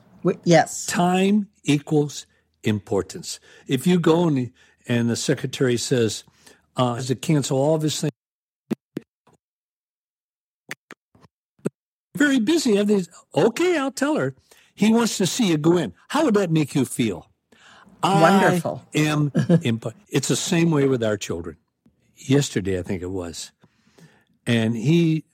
Yes. 0.45 0.87
Time 0.87 1.49
equals 1.64 2.26
importance. 2.62 3.40
If 3.66 3.87
you 3.87 3.99
go 3.99 4.28
and, 4.28 4.52
and 4.88 5.09
the 5.11 5.16
secretary 5.16 5.76
says, 5.76 6.25
uh, 6.76 6.95
has 6.95 7.06
to 7.09 7.14
cancel 7.14 7.59
all 7.59 7.75
of 7.75 7.83
his 7.83 8.00
things, 8.00 8.12
very 12.16 12.40
busy. 12.40 12.78
Okay, 13.35 13.76
I'll 13.76 13.90
tell 13.90 14.16
her. 14.16 14.35
He 14.75 14.92
wants 14.92 15.16
to 15.18 15.26
see 15.26 15.49
you 15.49 15.59
go 15.59 15.76
in. 15.76 15.95
How 16.09 16.25
would 16.25 16.35
that 16.35 16.50
make 16.50 16.75
you 16.75 16.85
feel? 16.85 17.30
Wonderful. 18.02 18.83
I 18.95 18.99
am. 19.00 19.33
imp- 19.62 19.95
it's 20.09 20.28
the 20.28 20.37
same 20.37 20.71
way 20.71 20.87
with 20.87 21.02
our 21.02 21.16
children. 21.16 21.56
Yesterday, 22.16 22.78
I 22.78 22.83
think 22.83 23.02
it 23.02 23.11
was, 23.11 23.52
and 24.47 24.75
he 24.75 25.25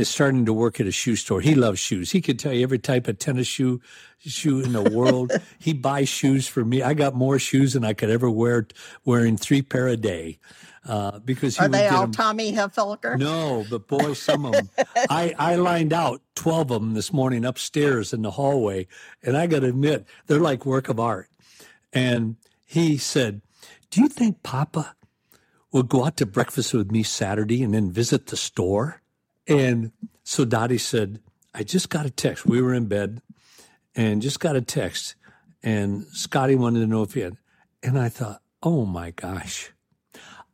is 0.00 0.08
starting 0.08 0.46
to 0.46 0.52
work 0.52 0.80
at 0.80 0.86
a 0.86 0.90
shoe 0.92 1.16
store. 1.16 1.40
He 1.40 1.54
loves 1.54 1.78
shoes. 1.78 2.10
He 2.10 2.20
could 2.20 2.38
tell 2.38 2.52
you 2.52 2.62
every 2.62 2.78
type 2.78 3.06
of 3.08 3.18
tennis 3.18 3.46
shoe 3.46 3.80
shoe 4.18 4.60
in 4.60 4.72
the 4.72 4.82
world. 4.82 5.32
he 5.58 5.72
buys 5.72 6.08
shoes 6.08 6.46
for 6.46 6.64
me. 6.64 6.82
I 6.82 6.94
got 6.94 7.14
more 7.14 7.38
shoes 7.38 7.72
than 7.74 7.84
I 7.84 7.92
could 7.94 8.10
ever 8.10 8.30
wear, 8.30 8.66
wearing 9.04 9.36
three 9.36 9.62
pair 9.62 9.86
a 9.88 9.96
day. 9.96 10.38
Uh, 10.86 11.18
because 11.20 11.58
he 11.58 11.64
Are 11.64 11.68
they 11.68 11.88
all 11.88 12.02
them- 12.02 12.12
Tommy 12.12 12.52
Hilfiger? 12.52 13.18
no, 13.18 13.66
but 13.68 13.86
boy, 13.86 14.14
some 14.14 14.46
of 14.46 14.52
them. 14.52 14.70
I, 15.10 15.34
I 15.38 15.56
lined 15.56 15.92
out 15.92 16.22
12 16.36 16.70
of 16.70 16.80
them 16.80 16.94
this 16.94 17.12
morning 17.12 17.44
upstairs 17.44 18.14
in 18.14 18.22
the 18.22 18.30
hallway, 18.30 18.86
and 19.22 19.36
I 19.36 19.46
got 19.46 19.60
to 19.60 19.66
admit, 19.68 20.06
they're 20.26 20.40
like 20.40 20.64
work 20.64 20.88
of 20.88 20.98
art. 20.98 21.28
And 21.92 22.36
he 22.64 22.96
said, 22.96 23.42
Do 23.90 24.00
you 24.00 24.08
think 24.08 24.42
Papa 24.42 24.94
will 25.70 25.82
go 25.82 26.04
out 26.06 26.16
to 26.16 26.26
breakfast 26.26 26.72
with 26.72 26.90
me 26.90 27.02
Saturday 27.02 27.62
and 27.62 27.74
then 27.74 27.90
visit 27.90 28.28
the 28.28 28.36
store? 28.36 28.99
And 29.50 29.92
so 30.22 30.44
Dottie 30.44 30.78
said, 30.78 31.20
I 31.54 31.62
just 31.64 31.88
got 31.88 32.06
a 32.06 32.10
text. 32.10 32.46
We 32.46 32.62
were 32.62 32.72
in 32.72 32.86
bed 32.86 33.20
and 33.94 34.22
just 34.22 34.40
got 34.40 34.56
a 34.56 34.60
text. 34.60 35.16
And 35.62 36.06
Scotty 36.12 36.54
wanted 36.54 36.80
to 36.80 36.86
know 36.86 37.02
if 37.02 37.14
he 37.14 37.20
had. 37.20 37.36
And 37.82 37.98
I 37.98 38.08
thought, 38.08 38.42
Oh 38.62 38.84
my 38.84 39.10
gosh. 39.10 39.72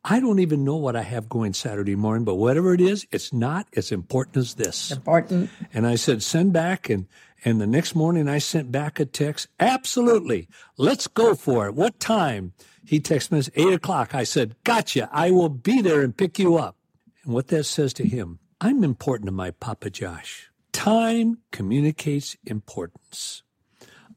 I 0.05 0.21
don't 0.21 0.39
even 0.39 0.65
know 0.65 0.77
what 0.77 0.95
I 0.95 1.03
have 1.03 1.29
going 1.29 1.53
Saturday 1.53 1.97
morning, 1.97 2.25
but 2.25 2.37
whatever 2.37 2.73
it 2.73 2.81
is, 2.81 3.05
it's 3.11 3.33
not 3.33 3.67
as 3.75 3.91
important 3.91 4.37
as 4.37 4.55
this. 4.55 4.93
Important. 4.93 5.51
And 5.75 5.85
I 5.85 5.97
said, 5.97 6.23
send 6.23 6.53
back. 6.53 6.89
And, 6.89 7.09
and 7.45 7.61
the 7.61 7.67
next 7.67 7.97
morning 7.97 8.29
I 8.29 8.39
sent 8.39 8.71
back 8.71 9.01
a 9.01 9.05
text. 9.05 9.49
Absolutely. 9.59 10.49
Let's 10.77 11.09
go 11.09 11.35
for 11.35 11.67
it. 11.67 11.75
What 11.75 11.99
time? 11.99 12.53
He 12.85 13.01
texted 13.01 13.33
me, 13.33 13.41
it's 13.41 13.51
eight 13.57 13.73
o'clock. 13.73 14.15
I 14.15 14.23
said, 14.23 14.55
gotcha. 14.63 15.09
I 15.11 15.33
will 15.33 15.49
be 15.49 15.83
there 15.83 16.03
and 16.03 16.17
pick 16.17 16.39
you 16.39 16.57
up. 16.57 16.77
And 17.25 17.35
what 17.35 17.49
that 17.49 17.65
says 17.65 17.93
to 17.95 18.07
him, 18.07 18.39
I'm 18.61 18.83
important 18.83 19.27
to 19.27 19.33
my 19.33 19.51
Papa 19.51 19.91
Josh. 19.91 20.51
Time 20.73 21.39
communicates 21.53 22.37
importance 22.45 23.43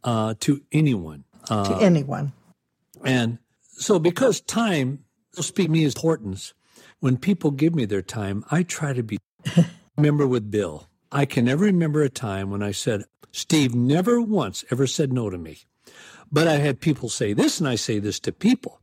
uh, 0.03 0.35
to 0.39 0.61
anyone. 0.71 1.25
Uh, 1.49 1.65
to 1.65 1.83
anyone. 1.83 2.33
and 3.03 3.39
so, 3.61 3.99
because 3.99 4.41
time 4.41 5.03
will 5.35 5.43
speak 5.43 5.69
me 5.69 5.83
as 5.83 5.95
importance, 5.95 6.53
when 6.99 7.17
people 7.17 7.51
give 7.51 7.75
me 7.75 7.85
their 7.85 8.01
time, 8.01 8.43
I 8.51 8.63
try 8.63 8.93
to 8.93 9.03
be. 9.03 9.17
remember 9.97 10.27
with 10.27 10.51
Bill, 10.51 10.87
I 11.11 11.25
can 11.25 11.45
never 11.45 11.65
remember 11.65 12.01
a 12.01 12.09
time 12.09 12.49
when 12.49 12.63
I 12.63 12.71
said, 12.71 13.03
Steve 13.31 13.75
never 13.75 14.21
once 14.21 14.63
ever 14.71 14.87
said 14.87 15.11
no 15.11 15.29
to 15.29 15.37
me. 15.37 15.59
But 16.31 16.47
I 16.47 16.57
had 16.57 16.79
people 16.79 17.09
say 17.09 17.33
this, 17.33 17.59
and 17.59 17.67
I 17.67 17.75
say 17.75 17.99
this 17.99 18.19
to 18.21 18.31
people. 18.31 18.79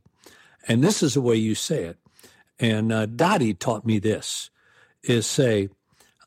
And 0.67 0.83
this 0.83 1.01
is 1.01 1.13
the 1.13 1.21
way 1.21 1.35
you 1.35 1.55
say 1.55 1.85
it. 1.85 1.97
And 2.59 2.91
uh, 2.91 3.05
Dottie 3.05 3.53
taught 3.53 3.85
me 3.85 3.99
this 3.99 4.49
is 5.09 5.25
say, 5.25 5.69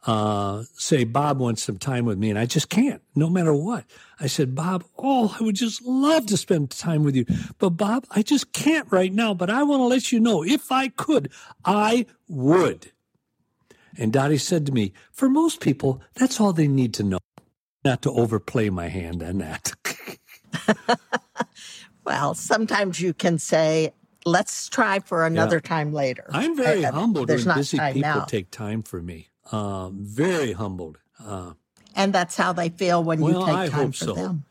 uh, 0.06 0.64
say, 0.74 1.04
Bob 1.04 1.38
wants 1.38 1.62
some 1.62 1.78
time 1.78 2.04
with 2.04 2.18
me, 2.18 2.30
and 2.30 2.38
I 2.38 2.46
just 2.46 2.68
can't, 2.70 3.02
no 3.14 3.28
matter 3.28 3.52
what. 3.52 3.84
I 4.18 4.26
said, 4.26 4.54
Bob, 4.54 4.84
oh, 4.98 5.36
I 5.38 5.42
would 5.42 5.56
just 5.56 5.82
love 5.82 6.26
to 6.26 6.36
spend 6.36 6.70
time 6.70 7.02
with 7.02 7.14
you. 7.14 7.26
But 7.58 7.70
Bob, 7.70 8.06
I 8.10 8.22
just 8.22 8.52
can't 8.52 8.90
right 8.90 9.12
now. 9.12 9.34
But 9.34 9.50
I 9.50 9.62
want 9.62 9.80
to 9.80 9.84
let 9.84 10.10
you 10.10 10.20
know 10.20 10.42
if 10.42 10.72
I 10.72 10.88
could, 10.88 11.30
I 11.64 12.06
would. 12.28 12.92
And 13.98 14.12
Dottie 14.12 14.38
said 14.38 14.66
to 14.66 14.72
me, 14.72 14.92
for 15.12 15.28
most 15.28 15.60
people, 15.60 16.00
that's 16.14 16.40
all 16.40 16.52
they 16.52 16.68
need 16.68 16.94
to 16.94 17.02
know. 17.02 17.18
Not 17.84 18.02
to 18.02 18.10
overplay 18.12 18.70
my 18.70 18.88
hand 18.88 19.22
on 19.22 19.38
that. 19.38 19.72
Well, 22.04 22.34
sometimes 22.34 23.00
you 23.00 23.14
can 23.14 23.38
say, 23.38 23.92
let's 24.24 24.68
try 24.68 24.98
for 25.00 25.24
another 25.26 25.60
time 25.60 25.92
later. 25.92 26.26
I'm 26.30 26.56
very 26.56 26.84
I- 26.84 26.88
I- 26.88 26.92
humbled 26.92 27.28
There's 27.28 27.40
when 27.42 27.48
not 27.48 27.56
busy 27.56 27.78
time 27.78 27.94
people 27.94 28.10
now. 28.10 28.24
take 28.24 28.50
time 28.50 28.82
for 28.82 29.00
me. 29.02 29.28
Um, 29.52 29.98
very 30.00 30.52
humbled. 30.62 30.98
Uh, 31.18 31.54
and 31.94 32.12
that's 32.12 32.36
how 32.36 32.52
they 32.52 32.68
feel 32.68 33.02
when 33.02 33.22
you 33.22 33.34
take 33.34 33.48
I 33.48 33.68
time 33.68 33.86
hope 33.86 33.94
for 33.96 34.04
so. 34.06 34.14
them. 34.14 34.44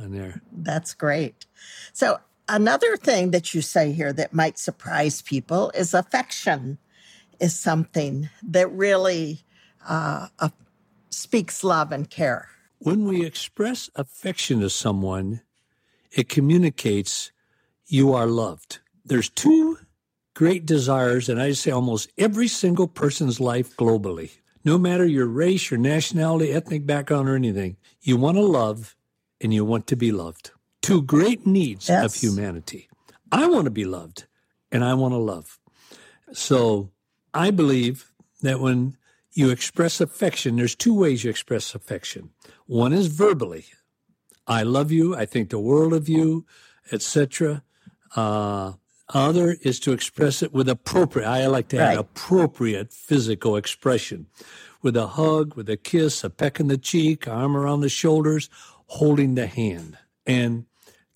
on 0.00 0.12
there. 0.12 0.40
That's 0.52 0.94
great. 0.94 1.46
So, 1.92 2.20
another 2.48 2.96
thing 2.96 3.30
that 3.32 3.54
you 3.54 3.60
say 3.62 3.92
here 3.92 4.12
that 4.12 4.32
might 4.32 4.58
surprise 4.58 5.22
people 5.22 5.70
is 5.74 5.94
affection 5.94 6.78
is 7.38 7.58
something 7.58 8.28
that 8.42 8.70
really 8.70 9.40
uh, 9.88 10.28
uh, 10.38 10.48
speaks 11.10 11.64
love 11.64 11.90
and 11.92 12.08
care. 12.10 12.48
When 12.78 13.04
we 13.04 13.24
express 13.24 13.88
affection 13.94 14.60
to 14.60 14.70
someone, 14.70 15.40
it 16.12 16.28
communicates 16.28 17.32
you 17.86 18.12
are 18.12 18.26
loved. 18.26 18.80
There's 19.10 19.28
two 19.28 19.76
great 20.34 20.64
desires, 20.64 21.28
and 21.28 21.42
I 21.42 21.50
say 21.50 21.72
almost 21.72 22.12
every 22.16 22.46
single 22.46 22.86
person's 22.86 23.40
life 23.40 23.76
globally, 23.76 24.30
no 24.64 24.78
matter 24.78 25.04
your 25.04 25.26
race, 25.26 25.68
your 25.68 25.80
nationality, 25.80 26.52
ethnic 26.52 26.86
background, 26.86 27.28
or 27.28 27.34
anything, 27.34 27.76
you 28.00 28.16
want 28.16 28.36
to 28.36 28.44
love 28.44 28.94
and 29.40 29.52
you 29.52 29.64
want 29.64 29.88
to 29.88 29.96
be 29.96 30.12
loved. 30.12 30.52
Two 30.80 31.02
great 31.02 31.44
needs 31.44 31.90
of 31.90 32.14
humanity. 32.14 32.88
I 33.32 33.48
want 33.48 33.64
to 33.64 33.72
be 33.72 33.84
loved 33.84 34.26
and 34.70 34.84
I 34.84 34.94
want 34.94 35.10
to 35.12 35.18
love. 35.18 35.58
So 36.32 36.92
I 37.34 37.50
believe 37.50 38.12
that 38.42 38.60
when 38.60 38.96
you 39.32 39.50
express 39.50 40.00
affection, 40.00 40.54
there's 40.54 40.76
two 40.76 40.94
ways 40.94 41.24
you 41.24 41.30
express 41.30 41.74
affection. 41.74 42.30
One 42.66 42.92
is 42.92 43.08
verbally. 43.08 43.64
I 44.46 44.62
love 44.62 44.92
you. 44.92 45.16
I 45.16 45.26
think 45.26 45.50
the 45.50 45.58
world 45.58 45.92
of 45.94 46.08
you, 46.08 46.46
etc. 46.92 47.64
Uh, 48.14 48.74
other 49.14 49.56
is 49.62 49.78
to 49.80 49.92
express 49.92 50.42
it 50.42 50.52
with 50.52 50.68
appropriate. 50.68 51.26
I 51.28 51.46
like 51.46 51.68
to 51.68 51.78
add 51.78 51.88
Right. 51.88 51.98
appropriate 51.98 52.92
physical 52.92 53.56
expression, 53.56 54.26
with 54.82 54.96
a 54.96 55.08
hug, 55.08 55.54
with 55.56 55.68
a 55.68 55.76
kiss, 55.76 56.24
a 56.24 56.30
peck 56.30 56.58
in 56.60 56.68
the 56.68 56.78
cheek, 56.78 57.28
arm 57.28 57.56
around 57.56 57.80
the 57.80 57.88
shoulders, 57.88 58.48
holding 58.86 59.34
the 59.34 59.46
hand. 59.46 59.98
And 60.26 60.64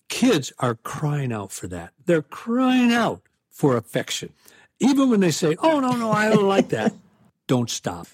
kids 0.09 0.53
are 0.59 0.75
crying 0.75 1.31
out 1.33 1.51
for 1.51 1.67
that. 1.67 1.93
They're 2.05 2.21
crying 2.21 2.91
out 2.93 3.21
for 3.49 3.75
affection. 3.77 4.33
Even 4.79 5.09
when 5.09 5.21
they 5.21 5.31
say, 5.31 5.55
"Oh 5.59 5.79
no, 5.79 5.91
no, 5.93 6.11
I 6.11 6.29
don't 6.29 6.47
like 6.47 6.69
that." 6.69 6.93
Don't 7.47 7.69
stop. 7.69 8.07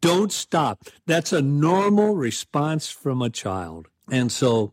Don't 0.00 0.32
stop. 0.32 0.84
That's 1.06 1.32
a 1.32 1.40
normal 1.40 2.16
response 2.16 2.90
from 2.90 3.22
a 3.22 3.30
child. 3.30 3.86
And 4.10 4.32
so 4.32 4.72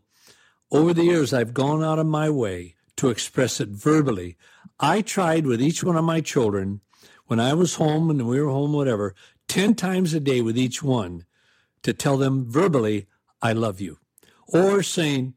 over 0.72 0.92
the 0.92 1.04
years, 1.04 1.32
I've 1.32 1.54
gone 1.54 1.84
out 1.84 2.00
of 2.00 2.06
my 2.06 2.28
way 2.28 2.74
to 3.00 3.08
express 3.08 3.62
it 3.62 3.70
verbally. 3.70 4.36
I 4.78 5.00
tried 5.00 5.46
with 5.46 5.62
each 5.62 5.82
one 5.82 5.96
of 5.96 6.04
my 6.04 6.20
children 6.20 6.82
when 7.28 7.40
I 7.40 7.54
was 7.54 7.76
home 7.76 8.10
and 8.10 8.28
we 8.28 8.38
were 8.38 8.50
home, 8.50 8.74
whatever, 8.74 9.14
10 9.48 9.74
times 9.74 10.12
a 10.12 10.20
day 10.20 10.42
with 10.42 10.58
each 10.58 10.82
one 10.82 11.24
to 11.82 11.94
tell 11.94 12.18
them 12.18 12.44
verbally, 12.46 13.06
I 13.40 13.54
love 13.54 13.80
you. 13.80 14.00
Or 14.46 14.82
saying, 14.82 15.32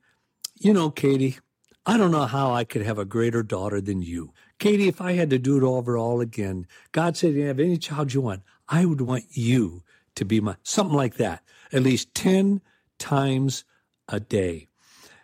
you 0.60 0.74
know, 0.74 0.90
Katie, 0.90 1.38
I 1.86 1.96
don't 1.96 2.12
know 2.12 2.26
how 2.26 2.52
I 2.52 2.66
could 2.66 2.82
have 2.82 2.98
a 2.98 3.06
greater 3.06 3.44
daughter 3.44 3.80
than 3.80 4.02
you. 4.02 4.34
Katie, 4.60 4.90
if 4.90 5.00
I 5.00 5.14
had 5.14 5.30
to 5.30 5.40
do 5.40 5.56
it 5.56 5.64
over 5.64 5.96
all 5.98 6.20
again, 6.20 6.68
God 6.92 7.16
said, 7.16 7.34
you 7.34 7.46
have 7.46 7.62
any 7.62 7.78
child 7.78 8.14
you 8.14 8.20
want, 8.20 8.42
I 8.68 8.84
would 8.84 9.00
want 9.00 9.24
you 9.30 9.84
to 10.16 10.26
be 10.26 10.42
my, 10.42 10.58
something 10.64 10.98
like 10.98 11.16
that, 11.16 11.44
at 11.72 11.84
least 11.84 12.14
10 12.14 12.60
times 13.00 13.64
a 14.10 14.20
day. 14.20 14.68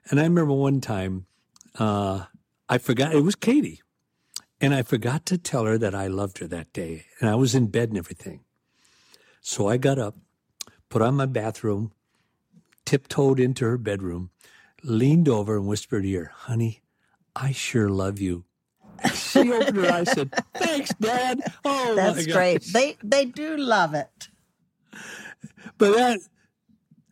And 0.10 0.22
I 0.22 0.24
remember 0.24 0.54
one 0.54 0.80
time, 0.80 1.26
uh, 1.80 2.26
I 2.68 2.78
forgot, 2.78 3.14
it 3.16 3.24
was 3.24 3.36
Katie. 3.36 3.82
And 4.62 4.74
I 4.74 4.84
forgot 4.84 5.26
to 5.28 5.38
tell 5.38 5.64
her 5.66 5.78
that 5.78 5.96
I 5.96 6.08
loved 6.08 6.40
her 6.40 6.48
that 6.48 6.74
day. 6.74 7.06
And 7.20 7.30
I 7.30 7.36
was 7.36 7.56
in 7.56 7.68
bed 7.68 7.90
and 7.90 7.98
everything. 7.98 8.42
So 9.42 9.70
I 9.70 9.78
got 9.78 9.98
up, 9.98 10.16
put 10.90 11.02
on 11.02 11.16
my 11.16 11.26
bathroom, 11.26 11.94
tiptoed 12.86 13.40
into 13.40 13.66
her 13.66 13.78
bedroom, 13.78 14.32
leaned 14.84 15.30
over 15.30 15.56
and 15.58 15.68
whispered 15.68 16.04
to 16.04 16.12
her, 16.14 16.32
honey, 16.34 16.82
I 17.36 17.52
sure 17.54 17.90
love 17.90 18.20
you. 18.20 18.46
She 19.14 19.52
opened 19.52 19.78
her 19.78 19.90
eyes 19.92 20.10
and 20.10 20.30
said, 20.32 20.44
thanks, 20.56 20.94
Dad. 21.00 21.42
Oh, 21.64 21.96
That's 21.96 22.26
gosh." 22.26 22.36
great. 22.36 22.64
They 22.74 22.98
they 23.02 23.24
do 23.26 23.56
love 23.56 23.94
it. 23.94 24.28
but 25.78 25.94
that, 25.96 26.20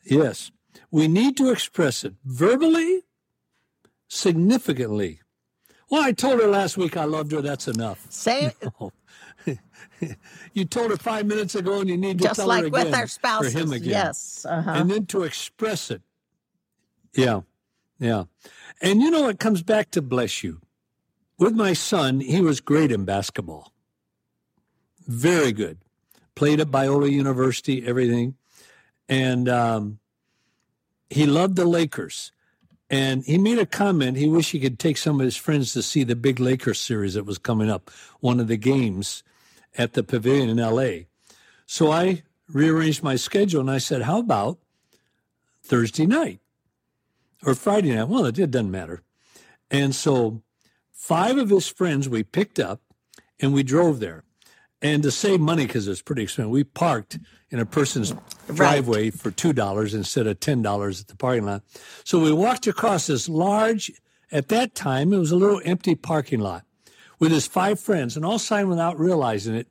yes, 0.03 0.51
we 0.91 1.07
need 1.07 1.37
to 1.37 1.49
express 1.49 2.03
it 2.03 2.15
verbally, 2.25 3.03
significantly. 4.07 5.21
Well, 5.89 6.03
I 6.03 6.11
told 6.11 6.41
her 6.41 6.47
last 6.47 6.77
week 6.77 6.97
I 6.97 7.05
loved 7.05 7.31
her. 7.31 7.41
That's 7.41 7.67
enough. 7.67 8.05
Say 8.09 8.45
it. 8.45 8.55
No. 8.79 8.91
you 10.53 10.65
told 10.65 10.91
her 10.91 10.97
five 10.97 11.25
minutes 11.25 11.55
ago, 11.55 11.79
and 11.79 11.89
you 11.89 11.95
need 11.97 12.17
to 12.17 12.25
Just 12.25 12.39
tell 12.39 12.47
like 12.47 12.61
her 12.61 12.67
again 12.67 12.85
with 12.87 12.93
our 12.93 13.07
spouses. 13.07 13.53
for 13.53 13.59
him 13.59 13.71
again. 13.71 13.89
Yes. 13.89 14.45
Uh-huh. 14.47 14.71
and 14.71 14.91
then 14.91 15.05
to 15.07 15.23
express 15.23 15.89
it. 15.89 16.01
Yeah, 17.13 17.41
yeah. 17.97 18.25
And 18.81 19.01
you 19.01 19.09
know, 19.09 19.29
it 19.29 19.39
comes 19.39 19.63
back 19.63 19.91
to 19.91 20.01
bless 20.01 20.43
you. 20.43 20.59
With 21.39 21.55
my 21.55 21.73
son, 21.73 22.19
he 22.19 22.41
was 22.41 22.59
great 22.59 22.91
in 22.91 23.05
basketball. 23.05 23.71
Very 25.07 25.51
good. 25.51 25.77
Played 26.35 26.59
at 26.59 26.67
Biola 26.67 27.09
University, 27.09 27.85
everything. 27.87 28.35
And 29.07 29.47
um, 29.47 29.99
he 31.09 31.25
loved 31.25 31.55
the 31.55 31.65
Lakers. 31.65 32.31
And 32.89 33.25
he 33.25 33.37
made 33.37 33.59
a 33.59 33.65
comment. 33.65 34.17
He 34.17 34.29
wished 34.29 34.51
he 34.51 34.59
could 34.59 34.79
take 34.79 34.97
some 34.97 35.19
of 35.19 35.25
his 35.25 35.35
friends 35.35 35.73
to 35.73 35.81
see 35.81 36.03
the 36.03 36.15
big 36.15 36.39
Lakers 36.39 36.79
series 36.79 37.15
that 37.15 37.25
was 37.25 37.37
coming 37.37 37.69
up, 37.69 37.91
one 38.21 38.39
of 38.39 38.47
the 38.47 38.57
games 38.57 39.23
at 39.77 39.93
the 39.93 40.03
Pavilion 40.03 40.49
in 40.49 40.57
LA. 40.57 41.05
So 41.65 41.91
I 41.91 42.23
rearranged 42.47 43.03
my 43.03 43.17
schedule 43.17 43.61
and 43.61 43.69
I 43.69 43.77
said, 43.77 44.03
How 44.03 44.19
about 44.19 44.59
Thursday 45.61 46.05
night 46.05 46.39
or 47.45 47.55
Friday 47.55 47.93
night? 47.93 48.07
Well, 48.07 48.25
it, 48.25 48.35
doesn't 48.35 48.71
matter. 48.71 49.03
And 49.69 49.93
so 49.93 50.41
five 50.93 51.37
of 51.37 51.49
his 51.49 51.67
friends 51.67 52.07
we 52.07 52.23
picked 52.23 52.59
up 52.59 52.81
and 53.39 53.53
we 53.53 53.63
drove 53.63 53.99
there. 53.99 54.23
And 54.81 55.01
to 55.03 55.11
save 55.11 55.39
money, 55.39 55.65
because 55.65 55.87
it's 55.87 56.01
pretty 56.01 56.23
expensive, 56.23 56.51
we 56.51 56.63
parked 56.63 57.17
in 57.49 57.59
a 57.59 57.65
person's 57.65 58.13
driveway 58.53 59.09
for 59.09 59.31
$2 59.31 59.93
instead 59.93 60.27
of 60.27 60.39
$10 60.39 61.01
at 61.01 61.07
the 61.07 61.15
parking 61.15 61.45
lot. 61.45 61.63
So 62.03 62.19
we 62.19 62.31
walked 62.31 62.67
across 62.67 63.07
this 63.07 63.27
large, 63.27 63.91
at 64.31 64.49
that 64.49 64.75
time, 64.75 65.13
it 65.13 65.17
was 65.17 65.31
a 65.31 65.35
little 65.35 65.61
empty 65.65 65.95
parking 65.95 66.39
lot 66.39 66.63
with 67.19 67.31
his 67.31 67.47
five 67.47 67.79
friends, 67.79 68.15
and 68.15 68.23
all 68.23 68.37
signed 68.37 68.69
without 68.69 68.99
realizing 68.99 69.55
it. 69.55 69.67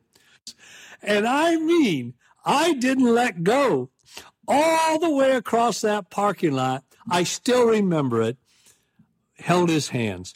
And 1.02 1.26
I 1.26 1.56
mean, 1.56 2.14
I 2.44 2.72
didn't 2.72 3.14
let 3.14 3.44
go 3.44 3.90
all 4.48 4.98
the 4.98 5.10
way 5.10 5.32
across 5.32 5.80
that 5.82 6.10
parking 6.10 6.52
lot. 6.52 6.84
I 7.08 7.22
still 7.22 7.66
remember 7.66 8.22
it, 8.22 8.38
held 9.38 9.68
his 9.68 9.90
hands. 9.90 10.34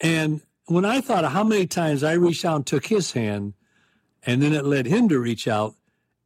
And 0.00 0.40
when 0.66 0.84
I 0.84 1.00
thought 1.00 1.24
of 1.24 1.32
how 1.32 1.44
many 1.44 1.66
times 1.66 2.02
I 2.02 2.12
reached 2.12 2.44
out 2.44 2.56
and 2.56 2.66
took 2.66 2.86
his 2.86 3.12
hand, 3.12 3.54
and 4.26 4.42
then 4.42 4.52
it 4.52 4.64
led 4.64 4.86
him 4.86 5.08
to 5.08 5.18
reach 5.18 5.46
out 5.48 5.74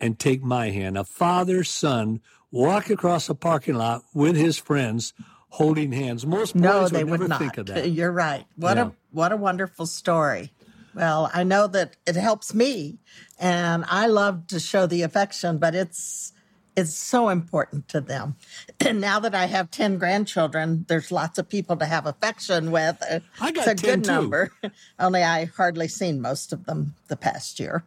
and 0.01 0.19
take 0.19 0.43
my 0.43 0.71
hand. 0.71 0.97
A 0.99 1.05
father 1.05 1.63
son 1.63 2.21
walk 2.51 2.91
across 2.91 3.29
a 3.29 3.35
parking 3.35 3.75
lot 3.77 4.03
with 4.15 4.35
his 4.37 4.57
friends 4.59 5.13
holding 5.51 5.93
hands. 5.93 6.25
Most 6.27 6.55
no, 6.55 6.83
would 6.85 6.93
they 6.93 7.05
never 7.05 7.19
would 7.19 7.29
not. 7.29 7.39
think 7.39 7.59
of 7.59 7.67
that. 7.67 7.91
You're 7.91 8.11
right. 8.13 8.45
What 8.57 8.77
Yeah. 8.77 8.87
a 8.87 8.91
what 9.13 9.33
a 9.33 9.37
wonderful 9.37 9.87
story. 9.87 10.53
Well, 10.95 11.31
I 11.33 11.45
know 11.45 11.67
that 11.69 11.97
it 12.07 12.17
helps 12.17 12.53
me, 12.55 12.99
and 13.39 13.85
I 13.89 14.07
love 14.07 14.47
to 14.49 14.59
show 14.59 14.87
the 14.87 15.03
affection, 15.03 15.59
but 15.59 15.75
it's 15.75 16.33
it's 16.81 16.95
so 16.95 17.29
important 17.29 17.87
to 17.89 18.01
them. 18.01 18.37
And 18.81 19.01
now 19.01 19.21
that 19.21 19.35
I 19.35 19.45
have 19.47 19.71
ten 19.71 19.99
grandchildren, 19.99 20.85
there's 20.89 21.13
lots 21.13 21.39
of 21.39 21.49
people 21.49 21.77
to 21.77 21.85
have 21.85 22.07
affection 22.07 22.71
with. 22.71 22.97
I 23.41 23.53
got 23.53 23.69
it's 23.69 23.83
a 23.83 23.87
10 23.87 23.99
good 23.99 24.05
too. 24.05 24.11
number. 24.11 24.51
Only 24.99 25.23
I 25.23 25.45
hardly 25.45 25.87
seen 25.87 26.21
most 26.21 26.53
of 26.53 26.65
them 26.65 26.95
the 27.09 27.17
past 27.17 27.61
year. 27.61 27.85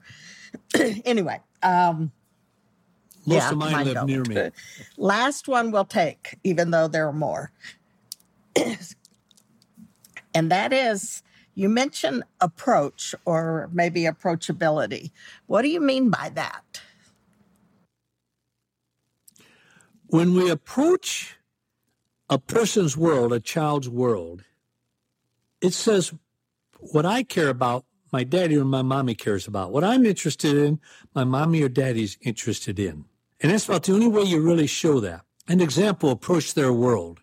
anyway, 1.04 1.42
um, 1.64 2.12
Most 3.26 3.36
yeah, 3.36 3.52
of 3.52 3.58
mine, 3.58 3.72
mine 3.72 3.86
live 3.86 3.96
don't. 3.96 4.08
near 4.08 4.24
me. 4.24 4.52
Last 4.98 5.48
one 5.48 5.72
we'll 5.72 5.84
take, 5.84 6.38
even 6.44 6.72
though 6.72 6.88
there 6.88 7.08
are 7.08 7.14
more. 7.14 7.52
and 10.34 10.52
that 10.52 10.72
is 10.72 11.24
you 11.56 11.70
mentioned 11.70 12.24
approach 12.40 13.14
or 13.26 13.70
maybe 13.74 14.04
approachability. 14.04 15.12
What 15.48 15.64
do 15.64 15.70
you 15.70 15.82
mean 15.82 16.10
by 16.10 16.30
that? 16.36 16.83
When 20.14 20.36
we 20.36 20.48
approach 20.52 21.40
a 22.30 22.38
person's 22.38 22.96
world, 22.96 23.34
a 23.34 23.40
child's 23.40 23.90
world, 23.90 24.44
it 25.60 25.74
says 25.74 26.14
what 26.78 27.04
I 27.04 27.24
care 27.24 27.50
about, 27.50 27.86
my 28.12 28.24
daddy 28.24 28.56
or 28.56 28.64
my 28.64 28.84
mommy 28.84 29.16
cares 29.16 29.48
about. 29.48 29.72
What 29.72 29.84
I'm 29.84 30.06
interested 30.06 30.56
in, 30.56 30.80
my 31.16 31.24
mommy 31.24 31.64
or 31.64 31.68
daddy's 31.68 32.20
interested 32.22 32.78
in. 32.78 33.06
And 33.42 33.52
that's 33.52 33.68
about 33.68 33.86
the 33.86 33.94
only 33.94 34.06
way 34.08 34.22
you 34.22 34.40
really 34.40 34.68
show 34.68 35.00
that. 35.00 35.22
An 35.48 35.60
example, 35.60 36.12
approach 36.12 36.54
their 36.54 36.72
world. 36.72 37.22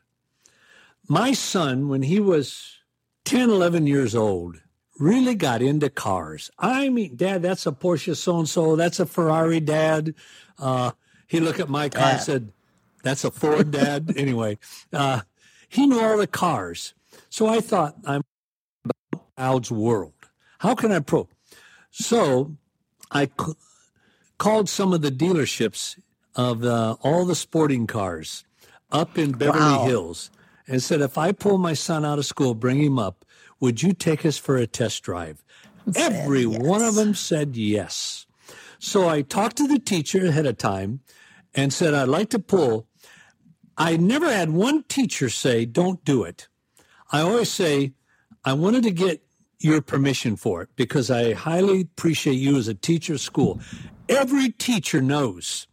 My 1.08 1.32
son, 1.32 1.88
when 1.88 2.02
he 2.02 2.18
was 2.18 2.78
10, 3.24 3.50
11 3.50 3.86
years 3.86 4.16
old, 4.16 4.56
really 4.98 5.36
got 5.36 5.62
into 5.62 5.90
cars. 5.90 6.50
I 6.58 6.88
mean, 6.88 7.14
Dad, 7.14 7.42
that's 7.42 7.66
a 7.66 7.70
Porsche 7.70 8.16
so 8.16 8.40
and 8.40 8.48
so. 8.48 8.74
That's 8.74 8.98
a 8.98 9.06
Ferrari, 9.06 9.60
Dad. 9.60 10.12
Uh, 10.58 10.90
he 11.28 11.38
looked 11.38 11.60
at 11.60 11.68
my 11.68 11.88
car 11.88 12.14
and 12.14 12.20
said, 12.20 12.52
That's 13.02 13.24
a 13.24 13.30
Ford, 13.30 13.70
Dad. 13.70 14.12
anyway, 14.16 14.58
uh, 14.92 15.20
he 15.68 15.86
knew 15.86 16.00
all 16.00 16.18
the 16.18 16.26
cars. 16.26 16.94
So 17.28 17.46
I 17.46 17.60
thought, 17.60 17.96
I'm 18.04 18.22
about 18.84 19.24
child's 19.38 19.70
world. 19.70 20.14
How 20.58 20.74
can 20.74 20.92
I 20.92 21.00
pro? 21.00 21.28
So 21.90 22.56
I 23.10 23.26
c- 23.26 23.52
called 24.38 24.68
some 24.68 24.92
of 24.92 25.02
the 25.02 25.10
dealerships 25.10 25.98
of 26.36 26.64
uh, 26.64 26.96
all 27.02 27.24
the 27.24 27.34
sporting 27.34 27.86
cars 27.86 28.44
up 28.90 29.18
in 29.18 29.32
Beverly 29.32 29.60
Wow. 29.60 29.84
Hills 29.84 30.30
and 30.66 30.82
said, 30.82 31.00
if 31.00 31.18
I 31.18 31.32
pull 31.32 31.58
my 31.58 31.72
son 31.72 32.04
out 32.04 32.18
of 32.18 32.26
school, 32.26 32.54
bring 32.54 32.80
him 32.80 32.98
up, 32.98 33.24
would 33.58 33.82
you 33.82 33.92
take 33.92 34.24
us 34.24 34.38
for 34.38 34.56
a 34.56 34.66
test 34.66 35.02
drive? 35.02 35.42
Said 35.92 36.12
Every 36.12 36.46
one 36.46 36.82
of 36.82 36.94
them 36.94 37.14
said 37.14 37.56
yes. 37.56 38.26
So 38.78 39.08
I 39.08 39.22
talked 39.22 39.56
to 39.56 39.66
the 39.66 39.78
teacher 39.78 40.26
ahead 40.26 40.46
of 40.46 40.56
time 40.58 41.00
and 41.54 41.72
said, 41.72 41.94
I'd 41.94 42.08
like 42.08 42.30
to 42.30 42.38
pull. 42.38 42.86
I 43.80 43.96
never 43.96 44.30
had 44.30 44.50
one 44.50 44.82
teacher 44.82 45.30
say, 45.30 45.64
don't 45.64 46.04
do 46.04 46.22
it. 46.22 46.48
I 47.10 47.22
always 47.22 47.50
say, 47.50 47.94
I 48.44 48.52
wanted 48.52 48.82
to 48.82 48.90
get 48.90 49.22
your 49.58 49.80
permission 49.80 50.36
for 50.36 50.60
it 50.60 50.68
because 50.76 51.10
I 51.10 51.32
highly 51.32 51.80
appreciate 51.80 52.34
you 52.34 52.58
as 52.58 52.68
a 52.68 52.74
teacher 52.74 53.14
of 53.14 53.22
school. 53.22 53.58
Every 54.06 54.50
teacher 54.50 55.00
knows 55.00 55.66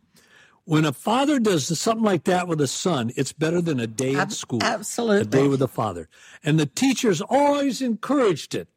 when 0.64 0.86
a 0.86 0.94
father 0.94 1.38
does 1.38 1.78
something 1.78 2.04
like 2.04 2.24
that 2.24 2.48
with 2.48 2.62
a 2.62 2.68
son, 2.68 3.12
it's 3.18 3.34
better 3.34 3.62
than 3.62 3.78
a 3.78 3.88
day 3.88 4.16
at 4.16 4.32
school. 4.32 4.60
A 4.62 4.66
absolutely. 4.66 5.26
day 5.26 5.48
with 5.50 5.60
the 5.60 5.68
father. 5.68 6.08
And 6.46 6.58
the 6.58 6.66
teachers 6.66 7.20
always 7.20 7.82
encouraged 7.82 8.56
it. 8.56 8.70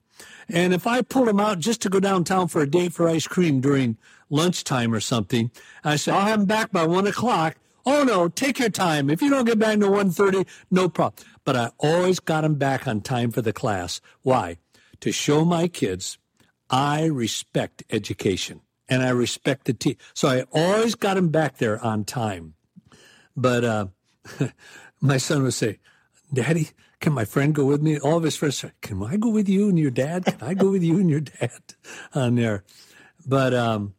And 0.48 0.74
if 0.74 0.88
I 0.88 1.02
pulled 1.02 1.28
him 1.28 1.38
out 1.38 1.60
just 1.60 1.82
to 1.82 1.88
go 1.88 2.00
downtown 2.00 2.48
for 2.48 2.62
a 2.62 2.68
date 2.68 2.92
for 2.92 3.08
ice 3.08 3.28
cream 3.28 3.60
during 3.60 3.96
lunchtime 4.28 4.92
or 4.92 5.00
something, 5.00 5.52
I 5.84 5.94
said, 5.94 6.14
I'll 6.14 6.26
have 6.26 6.40
him 6.40 6.46
back 6.46 6.72
by 6.72 6.84
one 6.84 7.06
o'clock. 7.06 7.56
Oh 7.86 8.04
no, 8.04 8.28
take 8.28 8.58
your 8.58 8.70
time. 8.70 9.10
If 9.10 9.22
you 9.22 9.30
don't 9.30 9.44
get 9.44 9.58
back 9.58 9.78
to 9.78 9.86
1.30, 9.86 10.46
no 10.70 10.88
problem. 10.88 11.24
But 11.44 11.56
I 11.56 11.70
always 11.78 12.20
got 12.20 12.44
him 12.44 12.54
back 12.54 12.86
on 12.86 13.00
time 13.00 13.30
for 13.30 13.42
the 13.42 13.52
class. 13.52 14.00
Why? 14.22 14.58
To 15.00 15.12
show 15.12 15.44
my 15.44 15.68
kids 15.68 16.18
I 16.70 17.06
respect 17.06 17.82
education 17.90 18.60
and 18.88 19.02
I 19.02 19.10
respect 19.10 19.64
the 19.64 19.74
teacher. 19.74 19.98
So 20.14 20.28
I 20.28 20.44
always 20.52 20.94
got 20.94 21.16
him 21.16 21.28
back 21.28 21.58
there 21.58 21.84
on 21.84 22.04
time. 22.04 22.54
But 23.36 23.64
uh, 23.64 23.86
my 25.00 25.16
son 25.16 25.42
would 25.42 25.54
say, 25.54 25.78
Daddy, 26.32 26.68
can 27.00 27.12
my 27.12 27.24
friend 27.24 27.54
go 27.54 27.64
with 27.64 27.82
me? 27.82 27.98
All 27.98 28.18
of 28.18 28.22
his 28.22 28.36
friends 28.36 28.58
say, 28.58 28.72
Can 28.82 29.02
I 29.02 29.16
go 29.16 29.30
with 29.30 29.48
you 29.48 29.68
and 29.68 29.78
your 29.78 29.90
dad? 29.90 30.26
Can 30.26 30.38
I 30.40 30.54
go 30.54 30.70
with 30.70 30.82
you 30.82 30.98
and 30.98 31.10
your 31.10 31.20
dad 31.20 31.60
on 32.14 32.36
there? 32.36 32.62
But 33.26 33.52
um, 33.52 33.94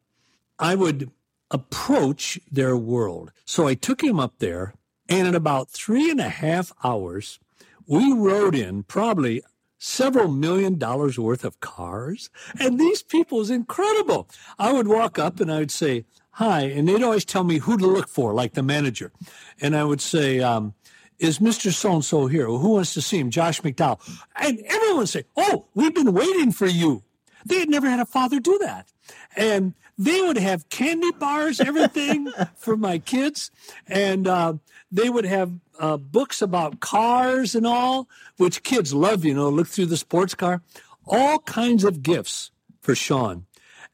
I 0.58 0.76
would 0.76 1.12
approach 1.52 2.40
their 2.50 2.76
world. 2.76 3.32
So 3.46 3.68
I 3.68 3.76
took 3.76 4.04
him 4.04 4.20
up 4.20 4.40
there, 4.40 4.74
and 5.08 5.28
in 5.28 5.36
about 5.36 5.70
three 5.70 6.10
and 6.10 6.20
a 6.20 6.30
half 6.30 6.72
hours, 6.84 7.40
we 7.86 8.14
rode 8.14 8.56
in 8.56 8.84
probably 8.84 9.44
several 9.78 10.28
million 10.30 10.78
dollars 10.78 11.20
worth 11.20 11.44
of 11.44 11.60
cars. 11.60 12.30
And 12.60 12.80
these 12.80 13.04
people 13.04 13.40
was 13.40 13.50
incredible. 13.50 14.30
I 14.58 14.72
would 14.72 14.88
walk 14.88 15.20
up 15.20 15.40
and 15.40 15.52
I 15.52 15.60
would 15.60 15.72
say, 15.72 16.06
Hi. 16.36 16.62
And 16.62 16.88
they'd 16.88 17.04
always 17.04 17.26
tell 17.26 17.44
me 17.44 17.58
who 17.58 17.78
to 17.78 17.86
look 17.86 18.08
for, 18.08 18.34
like 18.34 18.54
the 18.54 18.64
manager. 18.64 19.12
And 19.60 19.76
I 19.76 19.84
would 19.84 20.00
say, 20.00 20.40
um, 20.40 20.74
is 21.20 21.40
Mr. 21.40 21.74
So 21.74 21.94
and 21.94 22.06
so 22.06 22.28
here? 22.28 22.46
Who 22.48 22.70
wants 22.70 22.94
to 22.94 23.02
see 23.02 23.20
him? 23.20 23.30
Josh 23.30 23.62
McDowell. 23.62 24.00
And 24.38 24.60
everyone 24.66 25.00
would 25.00 25.10
say, 25.10 25.26
Oh, 25.36 25.68
we've 25.76 25.94
been 25.94 26.14
waiting 26.14 26.52
for 26.52 26.68
you. 26.68 27.04
They 27.46 27.60
had 27.60 27.70
never 27.70 27.90
had 27.90 28.00
a 28.00 28.06
father 28.06 28.40
do 28.40 28.58
that. 28.60 28.88
And 29.36 29.74
they 30.02 30.20
would 30.22 30.38
have 30.38 30.68
candy 30.70 31.12
bars, 31.12 31.60
everything 31.60 32.32
for 32.56 32.76
my 32.76 32.98
kids. 32.98 33.52
And 33.88 34.28
uh, 34.28 34.54
they 34.92 35.10
would 35.10 35.26
have 35.26 35.54
uh, 35.80 35.98
books 35.98 36.42
about 36.42 36.80
cars 36.80 37.54
and 37.54 37.68
all, 37.68 38.10
which 38.38 38.64
kids 38.64 38.96
love, 38.96 39.24
you 39.24 39.36
know, 39.36 39.50
look 39.50 39.68
through 39.68 39.86
the 39.86 39.98
sports 39.98 40.34
car. 40.34 40.64
All 41.06 41.38
kinds 41.40 41.84
of 41.84 42.02
gifts 42.02 42.50
for 42.82 42.96
Sean. 42.96 43.46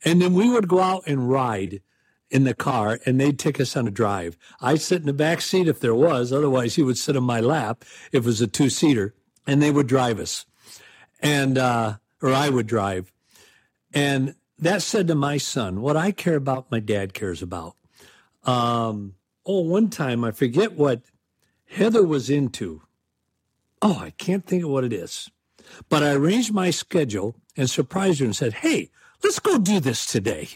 And 0.06 0.22
then 0.22 0.34
we 0.34 0.50
would 0.50 0.70
go 0.70 0.80
out 0.80 1.04
and 1.08 1.30
ride 1.30 1.82
in 2.30 2.46
the 2.46 2.54
car 2.54 3.00
and 3.06 3.20
they'd 3.20 3.39
take 3.39 3.60
us 3.60 3.76
on 3.76 3.86
a 3.86 3.91
drive. 3.91 4.38
I'd 4.62 4.82
sit 4.82 5.02
in 5.02 5.08
the 5.08 5.13
back 5.13 5.41
seat 5.41 5.67
if 5.67 5.82
there 5.82 5.96
was, 5.96 6.32
otherwise 6.32 6.76
he 6.76 6.84
would 6.84 6.98
sit 6.98 7.17
on 7.17 7.24
my 7.24 7.41
lap 7.41 7.84
if 8.13 8.24
it 8.24 8.26
was 8.26 8.39
a 8.39 8.48
two 8.48 8.70
seater 8.70 9.13
and 9.46 9.62
they 9.62 9.72
would 9.72 9.88
drive 9.88 10.20
us. 10.20 10.46
And, 11.20 11.58
uh, 11.58 11.98
or 12.22 12.32
I 12.32 12.48
would 12.48 12.67
drive. 12.67 13.12
And 13.93 14.36
that 14.60 14.82
said 14.82 15.08
to 15.08 15.15
my 15.15 15.38
son, 15.38 15.82
what 15.82 15.96
I 15.96 16.12
care 16.12 16.36
about, 16.36 16.72
my 16.72 16.80
dad 16.80 17.13
cares 17.13 17.41
about. 17.41 17.76
Um, 18.43 19.15
oh, 19.46 19.62
one 19.62 19.89
time 19.89 20.24
I 20.24 20.32
forget 20.32 20.74
what 20.74 21.02
Heather 21.65 22.06
was 22.06 22.30
into. 22.30 22.82
Oh, 23.82 24.00
I 24.00 24.12
can't 24.12 24.46
think 24.46 24.63
of 24.63 24.70
what 24.70 24.84
it 24.84 24.93
is. 24.93 25.30
But 25.89 26.02
I 26.02 26.13
arranged 26.13 26.54
my 26.54 26.70
schedule 26.70 27.36
and 27.56 27.70
surprised 27.70 28.20
her 28.20 28.26
and 28.26 28.36
said, 28.36 28.54
Hey, 28.54 28.89
let's 29.24 29.39
go 29.39 29.58
do 29.58 29.80
this 29.80 30.06
today. 30.06 30.50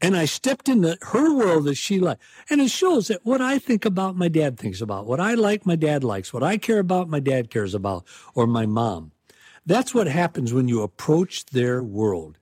And 0.00 0.16
I 0.16 0.24
stepped 0.24 0.68
into 0.68 0.98
her 1.00 1.34
world 1.34 1.64
that 1.64 1.76
she 1.76 2.00
liked. 2.00 2.20
And 2.50 2.60
it 2.60 2.70
shows 2.70 3.08
that 3.08 3.24
what 3.24 3.40
I 3.40 3.58
think 3.58 3.84
about, 3.84 4.16
my 4.16 4.28
dad 4.28 4.58
thinks 4.58 4.80
about. 4.80 5.06
What 5.06 5.20
I 5.20 5.34
like, 5.34 5.64
my 5.64 5.76
dad 5.76 6.02
likes. 6.02 6.32
What 6.34 6.42
I 6.42 6.58
care 6.58 6.80
about, 6.80 7.08
my 7.08 7.20
dad 7.20 7.50
cares 7.50 7.72
about, 7.72 8.04
or 8.34 8.48
my 8.48 8.66
mom. 8.66 9.12
That's 9.64 9.94
what 9.94 10.08
happens 10.08 10.52
when 10.52 10.66
you 10.66 10.82
approach 10.82 11.46
their 11.46 11.84
world. 11.84 12.36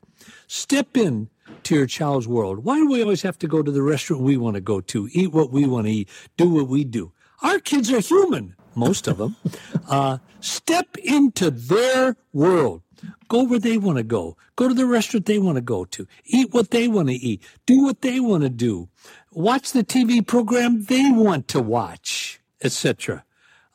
Step 0.46 0.96
in 0.96 1.28
to 1.64 1.74
your 1.74 1.86
child's 1.86 2.28
world. 2.28 2.64
Why 2.64 2.76
do 2.76 2.88
we 2.88 3.02
always 3.02 3.22
have 3.22 3.38
to 3.40 3.48
go 3.48 3.62
to 3.62 3.70
the 3.70 3.82
restaurant 3.82 4.22
we 4.22 4.36
want 4.36 4.54
to 4.54 4.60
go 4.60 4.80
to, 4.80 5.08
eat 5.12 5.32
what 5.32 5.50
we 5.50 5.66
want 5.66 5.86
to 5.86 5.92
eat, 5.92 6.08
do 6.36 6.48
what 6.48 6.68
we 6.68 6.84
do? 6.84 7.12
Our 7.42 7.58
kids 7.58 7.92
are 7.92 8.00
human, 8.00 8.56
most 8.74 9.06
of 9.06 9.18
them. 9.18 9.36
Uh, 9.88 10.18
step 10.38 10.96
into 10.98 11.50
their 11.50 12.14
world. 12.32 12.82
Go 13.28 13.42
where 13.42 13.58
they 13.58 13.76
want 13.76 13.98
to 13.98 14.04
go. 14.04 14.36
Go 14.54 14.68
to 14.68 14.74
the 14.74 14.86
restaurant 14.86 15.26
they 15.26 15.40
want 15.40 15.56
to 15.56 15.62
go 15.62 15.84
to. 15.86 16.06
Eat 16.26 16.52
what 16.52 16.70
they 16.70 16.86
want 16.86 17.08
to 17.08 17.14
eat. 17.14 17.42
Do 17.66 17.82
what 17.82 18.02
they 18.02 18.20
want 18.20 18.44
to 18.44 18.48
do. 18.48 18.88
Watch 19.32 19.72
the 19.72 19.82
TV 19.82 20.24
program 20.24 20.84
they 20.84 21.10
want 21.10 21.48
to 21.48 21.60
watch, 21.60 22.40
etc. 22.62 23.24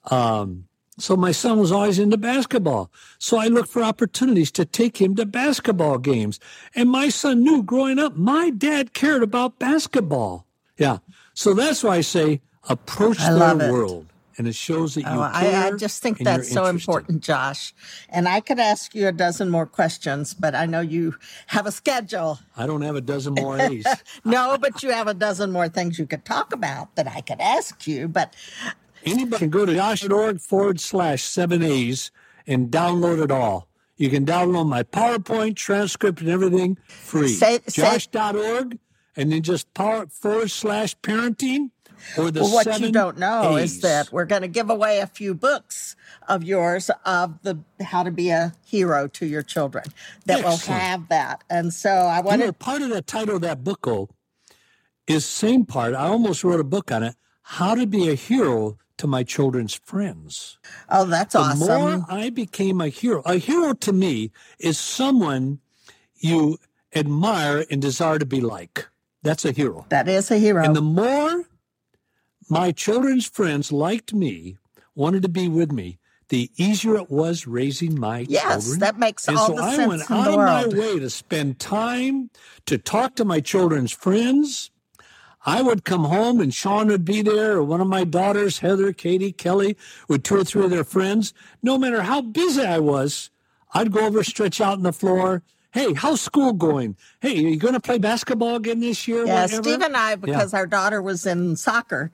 Um, 0.05 0.69
so 0.97 1.17
my 1.17 1.31
son 1.31 1.60
was 1.60 1.71
always 1.71 1.99
into 1.99 2.17
basketball. 2.17 2.89
So 3.19 3.38
I 3.38 3.47
looked 3.47 3.69
for 3.69 3.84
opportunities 3.84 4.51
to 4.51 4.65
take 4.65 5.01
him 5.01 5.15
to 5.15 5.25
basketball 5.25 5.97
games. 5.97 6.39
And 6.73 6.89
my 6.89 7.10
son 7.10 7.43
knew 7.43 7.63
growing 7.63 7.99
up, 7.99 8.15
my 8.15 8.49
dad 8.49 8.93
cared 8.93 9.21
about 9.21 9.60
basketball. 9.60 10.45
Yeah. 10.77 10.99
So 11.34 11.53
that's 11.53 11.84
why 11.84 11.97
I 11.97 12.01
say 12.01 12.41
approach 12.69 13.19
I 13.19 13.53
their 13.53 13.71
world. 13.71 14.08
And 14.38 14.47
it 14.47 14.55
shows 14.55 14.95
that 14.95 15.01
you 15.01 15.08
oh, 15.08 15.31
care. 15.34 15.63
I, 15.63 15.67
I 15.67 15.71
just 15.77 16.01
think 16.01 16.17
that's 16.19 16.51
so 16.51 16.65
important, 16.65 17.23
Josh. 17.23 17.73
And 18.10 18.27
I 18.27 18.41
could 18.41 18.60
ask 18.60 18.93
you 18.93 19.08
a 19.08 19.13
dozen 19.13 19.49
more 19.49 19.65
questions, 19.65 20.34
but 20.34 20.53
I 20.53 20.65
know 20.65 20.81
you 20.81 21.15
have 21.47 21.65
a 21.65 21.71
schedule. 21.71 22.39
I 22.58 22.67
don't 22.67 22.81
have 22.81 22.97
a 22.97 23.01
dozen 23.01 23.34
more 23.39 23.58
A's. 23.58 23.86
no, 24.25 24.58
but 24.60 24.84
you 24.84 24.89
have 24.91 25.08
a 25.08 25.13
dozen 25.13 25.53
more 25.53 25.69
things 25.69 25.97
you 25.97 26.05
could 26.05 26.25
talk 26.25 26.53
about 26.53 26.95
that 26.95 27.08
I 27.08 27.21
could 27.21 27.39
ask 27.39 27.88
you. 27.88 28.10
But 28.10 28.36
Anybody 29.06 29.38
can 29.38 29.50
go 29.50 29.65
to 29.65 29.74
josh.org 29.74 30.39
forward 30.39 30.80
slash 30.80 31.24
seven 31.24 31.63
A's 31.63 32.12
and 32.48 32.70
download 32.70 33.24
it 33.24 33.32
all. 33.32 33.68
You 33.98 34.10
can 34.10 34.26
download 34.26 34.68
my 34.68 34.84
PowerPoint, 34.84 35.56
transcript, 35.56 36.20
and 36.20 36.30
everything 36.30 36.78
free. 36.88 37.30
Say, 37.30 37.60
Josh.org 37.70 38.78
and 39.15 39.32
then 39.32 39.41
just 39.41 39.74
power 39.74 40.08
forward 40.08 40.52
slash 40.52 40.98
parenting 40.98 41.70
or 42.18 42.30
the 42.30 42.41
well, 42.41 42.54
what 42.54 42.82
you 42.82 42.91
don't 42.91 43.18
know 43.18 43.58
A's. 43.58 43.76
is 43.76 43.82
that 43.82 44.12
we're 44.12 44.26
going 44.26 44.41
to 44.41 44.48
give 44.48 44.70
away 44.70 45.00
a 45.00 45.08
few 45.08 45.34
books 45.34 45.96
of 46.28 46.44
yours 46.44 46.91
of 47.06 47.41
the 47.44 47.60
how 47.82 48.04
to 48.04 48.12
be 48.12 48.30
a 48.30 48.54
hero 48.65 49.08
to 49.08 49.26
your 49.26 49.41
children 49.41 49.86
that 50.26 50.39
Excellent. 50.39 50.68
will 50.68 50.74
have 50.74 51.08
that. 51.10 51.44
And 51.50 51.74
so 51.74 51.89
I 51.89 52.20
wanted 52.20 52.39
you 52.39 52.46
know, 52.48 52.52
part 52.54 52.82
of 52.82 52.89
the 52.89 53.02
title 53.02 53.38
of 53.38 53.41
that 53.41 53.63
book 53.63 53.88
oh, 53.88 54.10
is 55.08 55.26
same 55.26 55.65
part. 55.65 55.94
I 55.94 56.08
almost 56.08 56.44
wrote 56.44 56.60
a 56.60 56.65
book 56.65 56.91
on 56.91 57.04
it. 57.04 57.15
How 57.44 57.76
to 57.76 57.86
be 57.86 58.10
a 58.10 58.15
hero 58.15 58.78
to 58.97 59.08
my 59.08 59.23
children's 59.23 59.75
friends. 59.75 60.58
Oh, 60.89 61.05
that's 61.05 61.34
the 61.34 61.39
awesome. 61.39 61.60
The 61.60 61.79
more 61.79 62.05
I 62.10 62.29
became 62.29 62.81
a 62.81 62.88
hero, 62.88 63.21
a 63.25 63.36
hero 63.36 63.73
to 63.73 63.93
me 63.93 64.31
is 64.60 64.77
someone 64.77 65.60
you 66.17 66.58
admire 66.93 67.65
and 67.69 67.81
desire 67.81 68.19
to 68.19 68.25
be 68.25 68.41
like. 68.41 68.88
That's 69.21 69.43
a 69.43 69.51
hero. 69.51 69.86
That 69.89 70.08
is 70.08 70.31
a 70.31 70.38
hero. 70.38 70.63
And 70.63 70.75
the 70.75 70.81
more 70.81 71.45
my 72.49 72.71
children's 72.71 73.27
friends 73.27 73.71
liked 73.71 74.13
me, 74.13 74.58
wanted 74.93 75.23
to 75.23 75.29
be 75.29 75.49
with 75.49 75.71
me, 75.71 75.97
the 76.29 76.49
easier 76.58 76.95
it 76.95 77.12
was 77.12 77.45
raising 77.45 77.99
my 77.99 78.19
yes, 78.29 78.63
children. 78.63 78.79
that 78.79 78.97
makes 78.97 79.27
and 79.27 79.38
all 79.38 79.47
so 79.47 79.55
the 79.55 79.62
I 79.62 79.75
sense 79.75 79.88
went 79.89 80.10
in 80.10 80.15
out 80.15 80.27
of 80.27 80.36
my 80.73 80.79
way 80.79 80.99
to 80.99 81.10
spend 81.10 81.60
time 81.60 82.29
to 82.65 82.77
talk 82.77 83.15
to 83.15 83.25
my 83.25 83.39
children's 83.39 83.91
friends. 83.91 84.71
I 85.45 85.62
would 85.62 85.86
come 85.86 86.05
home 86.05 86.41
and 86.41 86.53
Sean 86.53 86.88
would 86.88 87.05
be 87.05 87.21
there, 87.21 87.58
or 87.58 87.63
one 87.63 87.79
of 87.79 87.88
my 87.88 88.03
daughters, 88.03 88.60
Heather, 88.60 88.91
Katie, 88.91 89.31
Kelly, 89.31 89.77
with 90.08 90.23
two 90.23 90.38
or 90.38 90.43
three 90.43 90.65
of 90.65 90.71
their 90.71 90.84
friends. 90.84 91.34
No 91.62 91.77
matter 91.77 92.01
how 92.01 92.21
busy 92.21 92.63
I 92.63 92.79
was, 92.79 93.29
I'd 93.73 93.91
go 93.91 94.08
over, 94.08 94.23
stretch 94.23 94.60
out 94.60 94.77
on 94.77 94.84
the 94.84 94.91
floor. 94.91 95.43
Hey, 95.71 95.93
how's 95.93 96.21
school 96.21 96.53
going? 96.53 96.95
Hey, 97.19 97.38
are 97.45 97.49
you 97.49 97.58
going 97.58 97.73
to 97.73 97.79
play 97.79 97.97
basketball 97.97 98.55
again 98.55 98.79
this 98.79 99.08
year? 99.08 99.25
Yeah, 99.25 99.43
Whatever? 99.43 99.63
Steve 99.63 99.81
and 99.81 99.95
I, 99.95 100.15
because 100.15 100.53
yeah. 100.53 100.60
our 100.60 100.65
daughter 100.65 101.01
was 101.01 101.25
in 101.25 101.58
soccer 101.58 102.12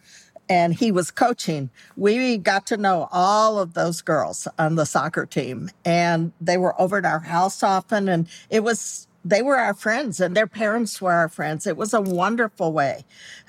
and 0.49 0.73
he 0.73 0.91
was 0.91 1.11
coaching, 1.11 1.69
we 1.95 2.37
got 2.37 2.65
to 2.67 2.77
know 2.77 3.07
all 3.11 3.59
of 3.59 3.75
those 3.75 4.01
girls 4.01 4.47
on 4.57 4.75
the 4.75 4.85
soccer 4.85 5.25
team. 5.25 5.69
And 5.85 6.33
they 6.41 6.57
were 6.57 6.79
over 6.81 6.97
at 6.97 7.05
our 7.05 7.19
house 7.19 7.61
often. 7.63 8.09
And 8.09 8.27
it 8.49 8.63
was, 8.63 9.07
they 9.23 9.41
were 9.41 9.57
our 9.57 9.73
friends 9.73 10.19
and 10.19 10.35
their 10.35 10.47
parents 10.47 11.01
were 11.01 11.11
our 11.11 11.29
friends. 11.29 11.67
It 11.67 11.77
was 11.77 11.93
a 11.93 12.01
wonderful 12.01 12.73
way. 12.73 13.05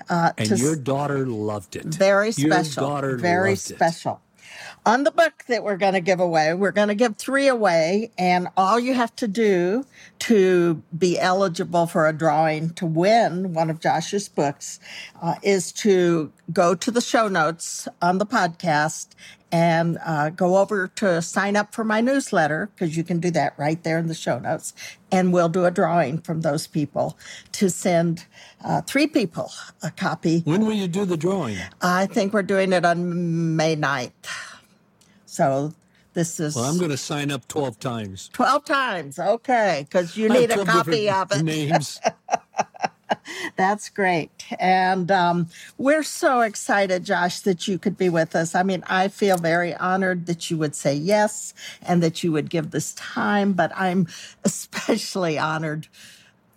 Uh, 0.09 0.31
and 0.37 0.59
your 0.59 0.75
daughter 0.75 1.25
loved 1.25 1.75
it. 1.75 1.85
Very 1.85 2.31
special. 2.31 2.83
Your 2.83 2.89
daughter 2.89 3.17
very 3.17 3.55
special. 3.55 4.21
It. 4.32 4.32
On 4.85 5.05
the 5.05 5.11
book 5.11 5.45
that 5.47 5.63
we're 5.63 5.77
going 5.77 5.93
to 5.93 6.01
give 6.01 6.19
away, 6.19 6.53
we're 6.53 6.73
going 6.73 6.89
to 6.89 6.95
give 6.95 7.15
three 7.15 7.47
away, 7.47 8.11
and 8.17 8.49
all 8.57 8.77
you 8.77 8.93
have 8.93 9.15
to 9.15 9.29
do 9.29 9.85
to 10.19 10.83
be 10.97 11.17
eligible 11.17 11.87
for 11.87 12.05
a 12.05 12.11
drawing 12.11 12.71
to 12.71 12.85
win 12.85 13.53
one 13.53 13.69
of 13.69 13.79
Josh's 13.79 14.27
books 14.27 14.81
uh, 15.21 15.35
is 15.41 15.71
to 15.71 16.33
go 16.51 16.75
to 16.75 16.91
the 16.91 16.99
show 16.99 17.29
notes 17.29 17.87
on 18.01 18.17
the 18.17 18.25
podcast 18.25 19.07
and 19.53 19.99
uh, 20.03 20.31
go 20.31 20.57
over 20.57 20.87
to 20.87 21.21
sign 21.21 21.55
up 21.55 21.73
for 21.73 21.85
my 21.85 22.01
newsletter 22.01 22.69
because 22.75 22.97
you 22.97 23.05
can 23.05 23.21
do 23.21 23.31
that 23.31 23.53
right 23.57 23.81
there 23.83 23.99
in 23.99 24.07
the 24.07 24.13
show 24.13 24.37
notes. 24.37 24.73
And 25.11 25.31
we'll 25.31 25.47
do 25.47 25.63
a 25.63 25.71
drawing 25.71 26.17
from 26.17 26.41
those 26.41 26.67
people 26.67 27.17
to 27.53 27.69
send 27.69 28.25
uh, 28.65 28.81
three 28.81 29.07
people 29.07 29.51
a 29.81 29.91
copy. 29.91 30.39
When 30.39 30.65
will 30.65 30.73
you 30.73 30.87
do 30.89 31.05
the 31.05 31.15
drawing? 31.15 31.57
I 31.81 32.07
think 32.07 32.33
we're 32.33 32.41
doing 32.41 32.73
it 32.73 32.83
on 32.83 33.55
May 33.55 33.77
9th. 33.77 34.11
So 35.33 35.73
this 36.13 36.39
is. 36.39 36.55
Well, 36.55 36.65
I'm 36.65 36.77
going 36.77 36.91
to 36.91 36.97
sign 36.97 37.31
up 37.31 37.47
12 37.47 37.79
times. 37.79 38.29
12 38.33 38.65
times. 38.65 39.17
Okay. 39.17 39.87
Because 39.89 40.15
you 40.15 40.29
need 40.29 40.51
a 40.51 40.63
copy 40.63 41.09
of 41.09 41.31
it. 41.31 41.41
Names. 41.41 41.99
That's 43.55 43.89
great. 43.89 44.29
And 44.59 45.09
um, 45.09 45.47
we're 45.79 46.03
so 46.03 46.41
excited, 46.41 47.03
Josh, 47.03 47.39
that 47.41 47.67
you 47.67 47.79
could 47.79 47.97
be 47.97 48.09
with 48.09 48.35
us. 48.35 48.53
I 48.53 48.61
mean, 48.61 48.83
I 48.87 49.07
feel 49.07 49.37
very 49.37 49.73
honored 49.73 50.27
that 50.27 50.51
you 50.51 50.57
would 50.59 50.75
say 50.75 50.93
yes 50.93 51.55
and 51.81 52.03
that 52.03 52.23
you 52.23 52.31
would 52.31 52.51
give 52.51 52.69
this 52.69 52.93
time, 52.93 53.53
but 53.53 53.71
I'm 53.75 54.07
especially 54.43 55.39
honored 55.39 55.87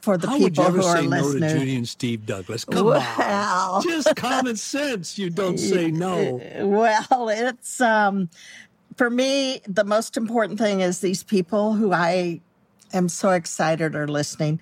for 0.07 0.17
the 0.17 0.29
How 0.29 0.39
people 0.39 0.45
would 0.45 0.57
you 0.57 0.63
who 0.63 0.69
ever 0.69 0.89
are 0.89 0.97
say 0.99 1.03
listening. 1.03 1.41
no 1.41 1.49
to 1.49 1.59
Judy 1.59 1.77
and 1.77 1.89
Steve 1.89 2.27
Douglass? 2.27 2.65
Come 2.65 2.87
well, 2.87 3.75
on. 3.75 3.83
Just 3.83 4.15
common 4.15 4.55
sense. 4.55 5.19
You 5.19 5.31
don't 5.31 5.59
say 5.59 5.91
no. 5.91 6.41
Well, 6.61 7.29
it's 7.29 7.81
um, 7.81 8.29
for 8.97 9.11
me, 9.11 9.61
the 9.67 9.85
most 9.85 10.17
important 10.17 10.59
thing 10.59 10.81
is 10.81 11.01
these 11.01 11.23
people 11.23 11.75
who 11.75 11.93
I 11.93 12.41
am 12.93 13.09
so 13.09 13.31
excited 13.31 13.95
are 13.95 14.09
listening. 14.09 14.61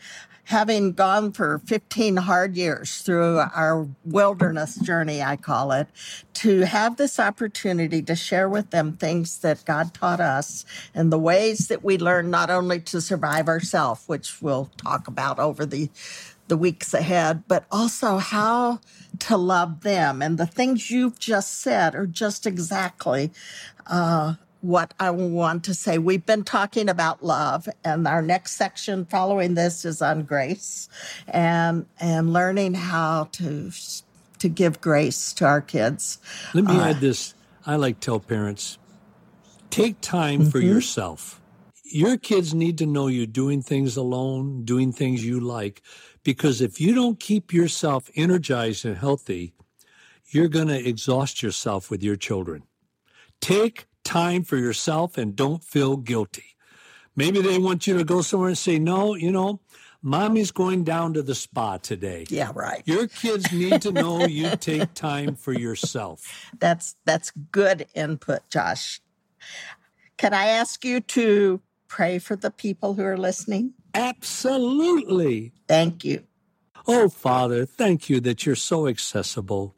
Having 0.48 0.92
gone 0.92 1.32
for 1.32 1.60
15 1.60 2.16
hard 2.16 2.54
years 2.54 3.00
through 3.00 3.38
our 3.38 3.88
wilderness 4.04 4.74
journey, 4.74 5.22
I 5.22 5.36
call 5.36 5.72
it, 5.72 5.88
to 6.34 6.66
have 6.66 6.98
this 6.98 7.18
opportunity 7.18 8.02
to 8.02 8.14
share 8.14 8.46
with 8.46 8.68
them 8.68 8.92
things 8.92 9.38
that 9.38 9.64
God 9.64 9.94
taught 9.94 10.20
us 10.20 10.66
and 10.94 11.10
the 11.10 11.18
ways 11.18 11.68
that 11.68 11.82
we 11.82 11.96
learn 11.96 12.28
not 12.28 12.50
only 12.50 12.80
to 12.80 13.00
survive 13.00 13.48
ourselves, 13.48 14.02
which 14.06 14.42
we'll 14.42 14.70
talk 14.76 15.08
about 15.08 15.38
over 15.38 15.64
the 15.64 15.88
the 16.48 16.56
weeks 16.56 16.92
ahead, 16.92 17.44
but 17.48 17.64
also 17.70 18.18
how 18.18 18.80
to 19.20 19.36
love 19.36 19.80
them. 19.80 20.20
And 20.22 20.38
the 20.38 20.46
things 20.46 20.90
you've 20.90 21.18
just 21.18 21.60
said 21.60 21.94
are 21.94 22.06
just 22.06 22.46
exactly 22.46 23.32
uh, 23.86 24.34
what 24.60 24.94
I 24.98 25.10
want 25.10 25.64
to 25.64 25.74
say. 25.74 25.98
We've 25.98 26.24
been 26.24 26.44
talking 26.44 26.88
about 26.88 27.24
love, 27.24 27.68
and 27.84 28.06
our 28.06 28.22
next 28.22 28.52
section 28.56 29.04
following 29.04 29.54
this 29.54 29.84
is 29.84 30.00
on 30.00 30.22
grace 30.22 30.88
and 31.28 31.86
and 32.00 32.32
learning 32.32 32.74
how 32.74 33.28
to 33.32 33.70
to 34.38 34.48
give 34.48 34.80
grace 34.80 35.32
to 35.34 35.44
our 35.44 35.60
kids. 35.60 36.18
Let 36.54 36.64
me 36.64 36.76
uh, 36.76 36.90
add 36.90 37.00
this. 37.00 37.34
I 37.66 37.76
like 37.76 38.00
tell 38.00 38.20
parents 38.20 38.78
take 39.74 40.00
time 40.00 40.42
mm-hmm. 40.42 40.50
for 40.50 40.60
yourself. 40.60 41.40
Your 41.84 42.16
kids 42.16 42.54
need 42.54 42.78
to 42.78 42.86
know 42.86 43.08
you're 43.08 43.26
doing 43.26 43.60
things 43.60 43.96
alone, 43.96 44.64
doing 44.64 44.92
things 44.92 45.24
you 45.24 45.40
like, 45.40 45.82
Because 46.24 46.60
if 46.60 46.80
you 46.80 46.94
don't 46.94 47.20
keep 47.20 47.52
yourself 47.52 48.10
energized 48.16 48.84
and 48.84 48.96
healthy, 48.96 49.54
you're 50.30 50.48
going 50.48 50.68
to 50.68 50.88
exhaust 50.88 51.42
yourself 51.42 51.90
with 51.90 52.02
your 52.02 52.16
children. 52.16 52.64
Take 53.40 53.86
time 54.04 54.42
for 54.42 54.56
yourself 54.56 55.16
and 55.18 55.36
don't 55.36 55.62
feel 55.62 55.96
guilty. 55.96 56.56
Maybe 57.14 57.40
they 57.40 57.58
want 57.58 57.86
you 57.86 57.96
to 57.98 58.04
go 58.04 58.22
somewhere 58.22 58.48
and 58.48 58.58
say, 58.58 58.78
no, 58.78 59.14
you 59.14 59.30
know, 59.30 59.60
mommy's 60.02 60.50
going 60.50 60.82
down 60.82 61.14
to 61.14 61.22
the 61.22 61.34
spa 61.34 61.76
today. 61.76 62.26
Yeah, 62.28 62.50
right. 62.54 62.82
Your 62.86 63.06
kids 63.06 63.52
need 63.52 63.82
to 63.82 63.92
know 63.92 64.26
you 64.26 64.56
take 64.56 64.94
time 64.94 65.36
for 65.36 65.52
yourself. 65.52 66.50
That's 66.58 66.96
that's 67.04 67.32
good 67.52 67.86
input, 67.94 68.48
Josh. 68.50 69.00
Can 70.16 70.34
I 70.34 70.46
ask 70.46 70.84
you 70.84 71.00
to 71.00 71.60
pray 71.86 72.18
for 72.18 72.34
the 72.34 72.50
people 72.50 72.94
who 72.94 73.04
are 73.04 73.18
listening? 73.18 73.74
Absolutely. 73.94 75.52
Thank 75.68 76.04
you. 76.04 76.24
Oh, 76.86 77.08
Father, 77.08 77.64
thank 77.64 78.10
you 78.10 78.20
that 78.20 78.44
you're 78.44 78.56
so 78.56 78.86
accessible, 78.86 79.74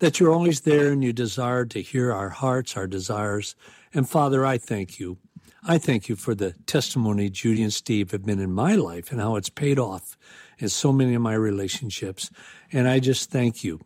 that 0.00 0.20
you're 0.20 0.32
always 0.32 0.60
there 0.62 0.92
and 0.92 1.02
you 1.02 1.12
desire 1.12 1.64
to 1.66 1.80
hear 1.80 2.12
our 2.12 2.28
hearts, 2.28 2.76
our 2.76 2.86
desires. 2.86 3.54
And 3.94 4.08
Father, 4.08 4.44
I 4.44 4.58
thank 4.58 5.00
you. 5.00 5.18
I 5.62 5.78
thank 5.78 6.08
you 6.08 6.16
for 6.16 6.34
the 6.34 6.54
testimony 6.66 7.30
Judy 7.30 7.62
and 7.62 7.72
Steve 7.72 8.10
have 8.10 8.24
been 8.24 8.40
in 8.40 8.52
my 8.52 8.74
life 8.74 9.12
and 9.12 9.20
how 9.20 9.36
it's 9.36 9.50
paid 9.50 9.78
off 9.78 10.16
in 10.58 10.68
so 10.68 10.92
many 10.92 11.14
of 11.14 11.22
my 11.22 11.34
relationships. 11.34 12.30
And 12.72 12.88
I 12.88 12.98
just 12.98 13.30
thank 13.30 13.62
you 13.62 13.80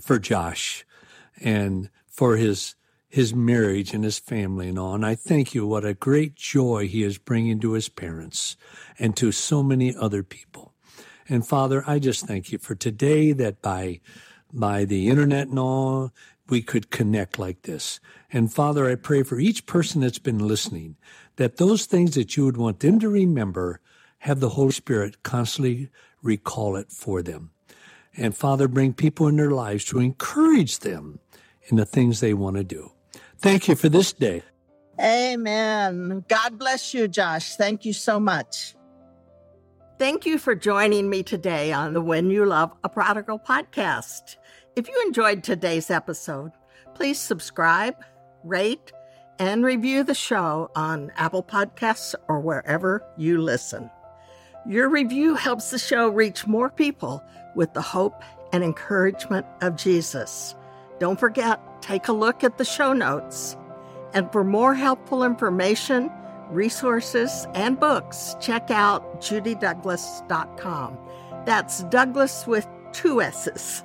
for 0.00 0.18
Josh 0.18 0.84
and 1.40 1.90
for 2.06 2.36
his 2.36 2.74
his 3.10 3.34
marriage 3.34 3.92
and 3.92 4.04
his 4.04 4.18
family 4.18 4.68
and 4.68 4.78
all. 4.78 4.94
And 4.94 5.04
I 5.04 5.16
thank 5.16 5.52
you 5.52 5.66
what 5.66 5.84
a 5.84 5.94
great 5.94 6.36
joy 6.36 6.86
he 6.86 7.02
is 7.02 7.18
bringing 7.18 7.58
to 7.60 7.72
his 7.72 7.88
parents 7.88 8.56
and 8.98 9.16
to 9.16 9.32
so 9.32 9.62
many 9.62 9.94
other 9.94 10.22
people. 10.22 10.72
And 11.28 11.46
Father, 11.46 11.84
I 11.86 11.98
just 11.98 12.26
thank 12.26 12.52
you 12.52 12.58
for 12.58 12.74
today 12.74 13.32
that 13.32 13.60
by 13.60 14.00
by 14.52 14.84
the 14.84 15.08
internet 15.08 15.48
and 15.48 15.58
all, 15.58 16.12
we 16.48 16.62
could 16.62 16.90
connect 16.90 17.38
like 17.38 17.62
this. 17.62 18.00
And 18.32 18.52
Father, 18.52 18.88
I 18.88 18.96
pray 18.96 19.22
for 19.22 19.38
each 19.38 19.66
person 19.66 20.00
that's 20.00 20.18
been 20.18 20.46
listening 20.46 20.96
that 21.36 21.56
those 21.56 21.86
things 21.86 22.14
that 22.14 22.36
you 22.36 22.44
would 22.44 22.56
want 22.56 22.80
them 22.80 22.98
to 23.00 23.08
remember, 23.08 23.80
have 24.24 24.40
the 24.40 24.50
Holy 24.50 24.72
Spirit 24.72 25.22
constantly 25.22 25.88
recall 26.22 26.76
it 26.76 26.92
for 26.92 27.22
them. 27.22 27.50
And 28.16 28.36
Father, 28.36 28.68
bring 28.68 28.92
people 28.92 29.28
in 29.28 29.36
their 29.36 29.50
lives 29.50 29.84
to 29.86 29.98
encourage 29.98 30.80
them 30.80 31.20
in 31.68 31.76
the 31.76 31.86
things 31.86 32.20
they 32.20 32.34
want 32.34 32.56
to 32.56 32.64
do. 32.64 32.92
Thank 33.40 33.68
you 33.68 33.74
for 33.74 33.88
this 33.88 34.12
day. 34.12 34.42
Amen. 35.00 36.24
God 36.28 36.58
bless 36.58 36.92
you, 36.92 37.08
Josh. 37.08 37.56
Thank 37.56 37.84
you 37.84 37.92
so 37.92 38.20
much. 38.20 38.74
Thank 39.98 40.26
you 40.26 40.38
for 40.38 40.54
joining 40.54 41.08
me 41.08 41.22
today 41.22 41.72
on 41.72 41.94
the 41.94 42.00
When 42.00 42.30
You 42.30 42.44
Love 42.44 42.72
a 42.84 42.88
Prodigal 42.88 43.38
podcast. 43.38 44.36
If 44.76 44.88
you 44.88 45.02
enjoyed 45.06 45.42
today's 45.42 45.90
episode, 45.90 46.52
please 46.94 47.18
subscribe, 47.18 47.96
rate, 48.44 48.92
and 49.38 49.64
review 49.64 50.04
the 50.04 50.14
show 50.14 50.70
on 50.74 51.12
Apple 51.16 51.42
Podcasts 51.42 52.14
or 52.28 52.40
wherever 52.40 53.02
you 53.16 53.40
listen. 53.40 53.90
Your 54.66 54.88
review 54.90 55.34
helps 55.34 55.70
the 55.70 55.78
show 55.78 56.08
reach 56.08 56.46
more 56.46 56.68
people 56.68 57.22
with 57.54 57.72
the 57.72 57.80
hope 57.80 58.22
and 58.52 58.62
encouragement 58.62 59.46
of 59.62 59.76
Jesus. 59.76 60.54
Don't 60.98 61.18
forget, 61.18 61.58
take 61.80 62.08
a 62.08 62.12
look 62.12 62.44
at 62.44 62.58
the 62.58 62.64
show 62.64 62.92
notes. 62.92 63.56
And 64.12 64.30
for 64.32 64.44
more 64.44 64.74
helpful 64.74 65.22
information, 65.24 66.10
resources, 66.50 67.46
and 67.54 67.78
books, 67.78 68.34
check 68.40 68.70
out 68.70 69.20
judydouglass.com. 69.20 70.98
That's 71.46 71.84
Douglass 71.84 72.46
with 72.46 72.66
two 72.92 73.22
S's. 73.22 73.84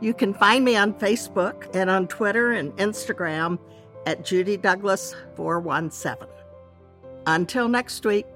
You 0.00 0.14
can 0.14 0.32
find 0.32 0.64
me 0.64 0.76
on 0.76 0.94
Facebook 0.94 1.68
and 1.74 1.90
on 1.90 2.08
Twitter 2.08 2.52
and 2.52 2.72
Instagram 2.76 3.58
at 4.06 4.24
Judy 4.24 4.56
Douglass 4.56 5.14
417. 5.36 6.26
Until 7.26 7.68
next 7.68 8.04
week. 8.06 8.26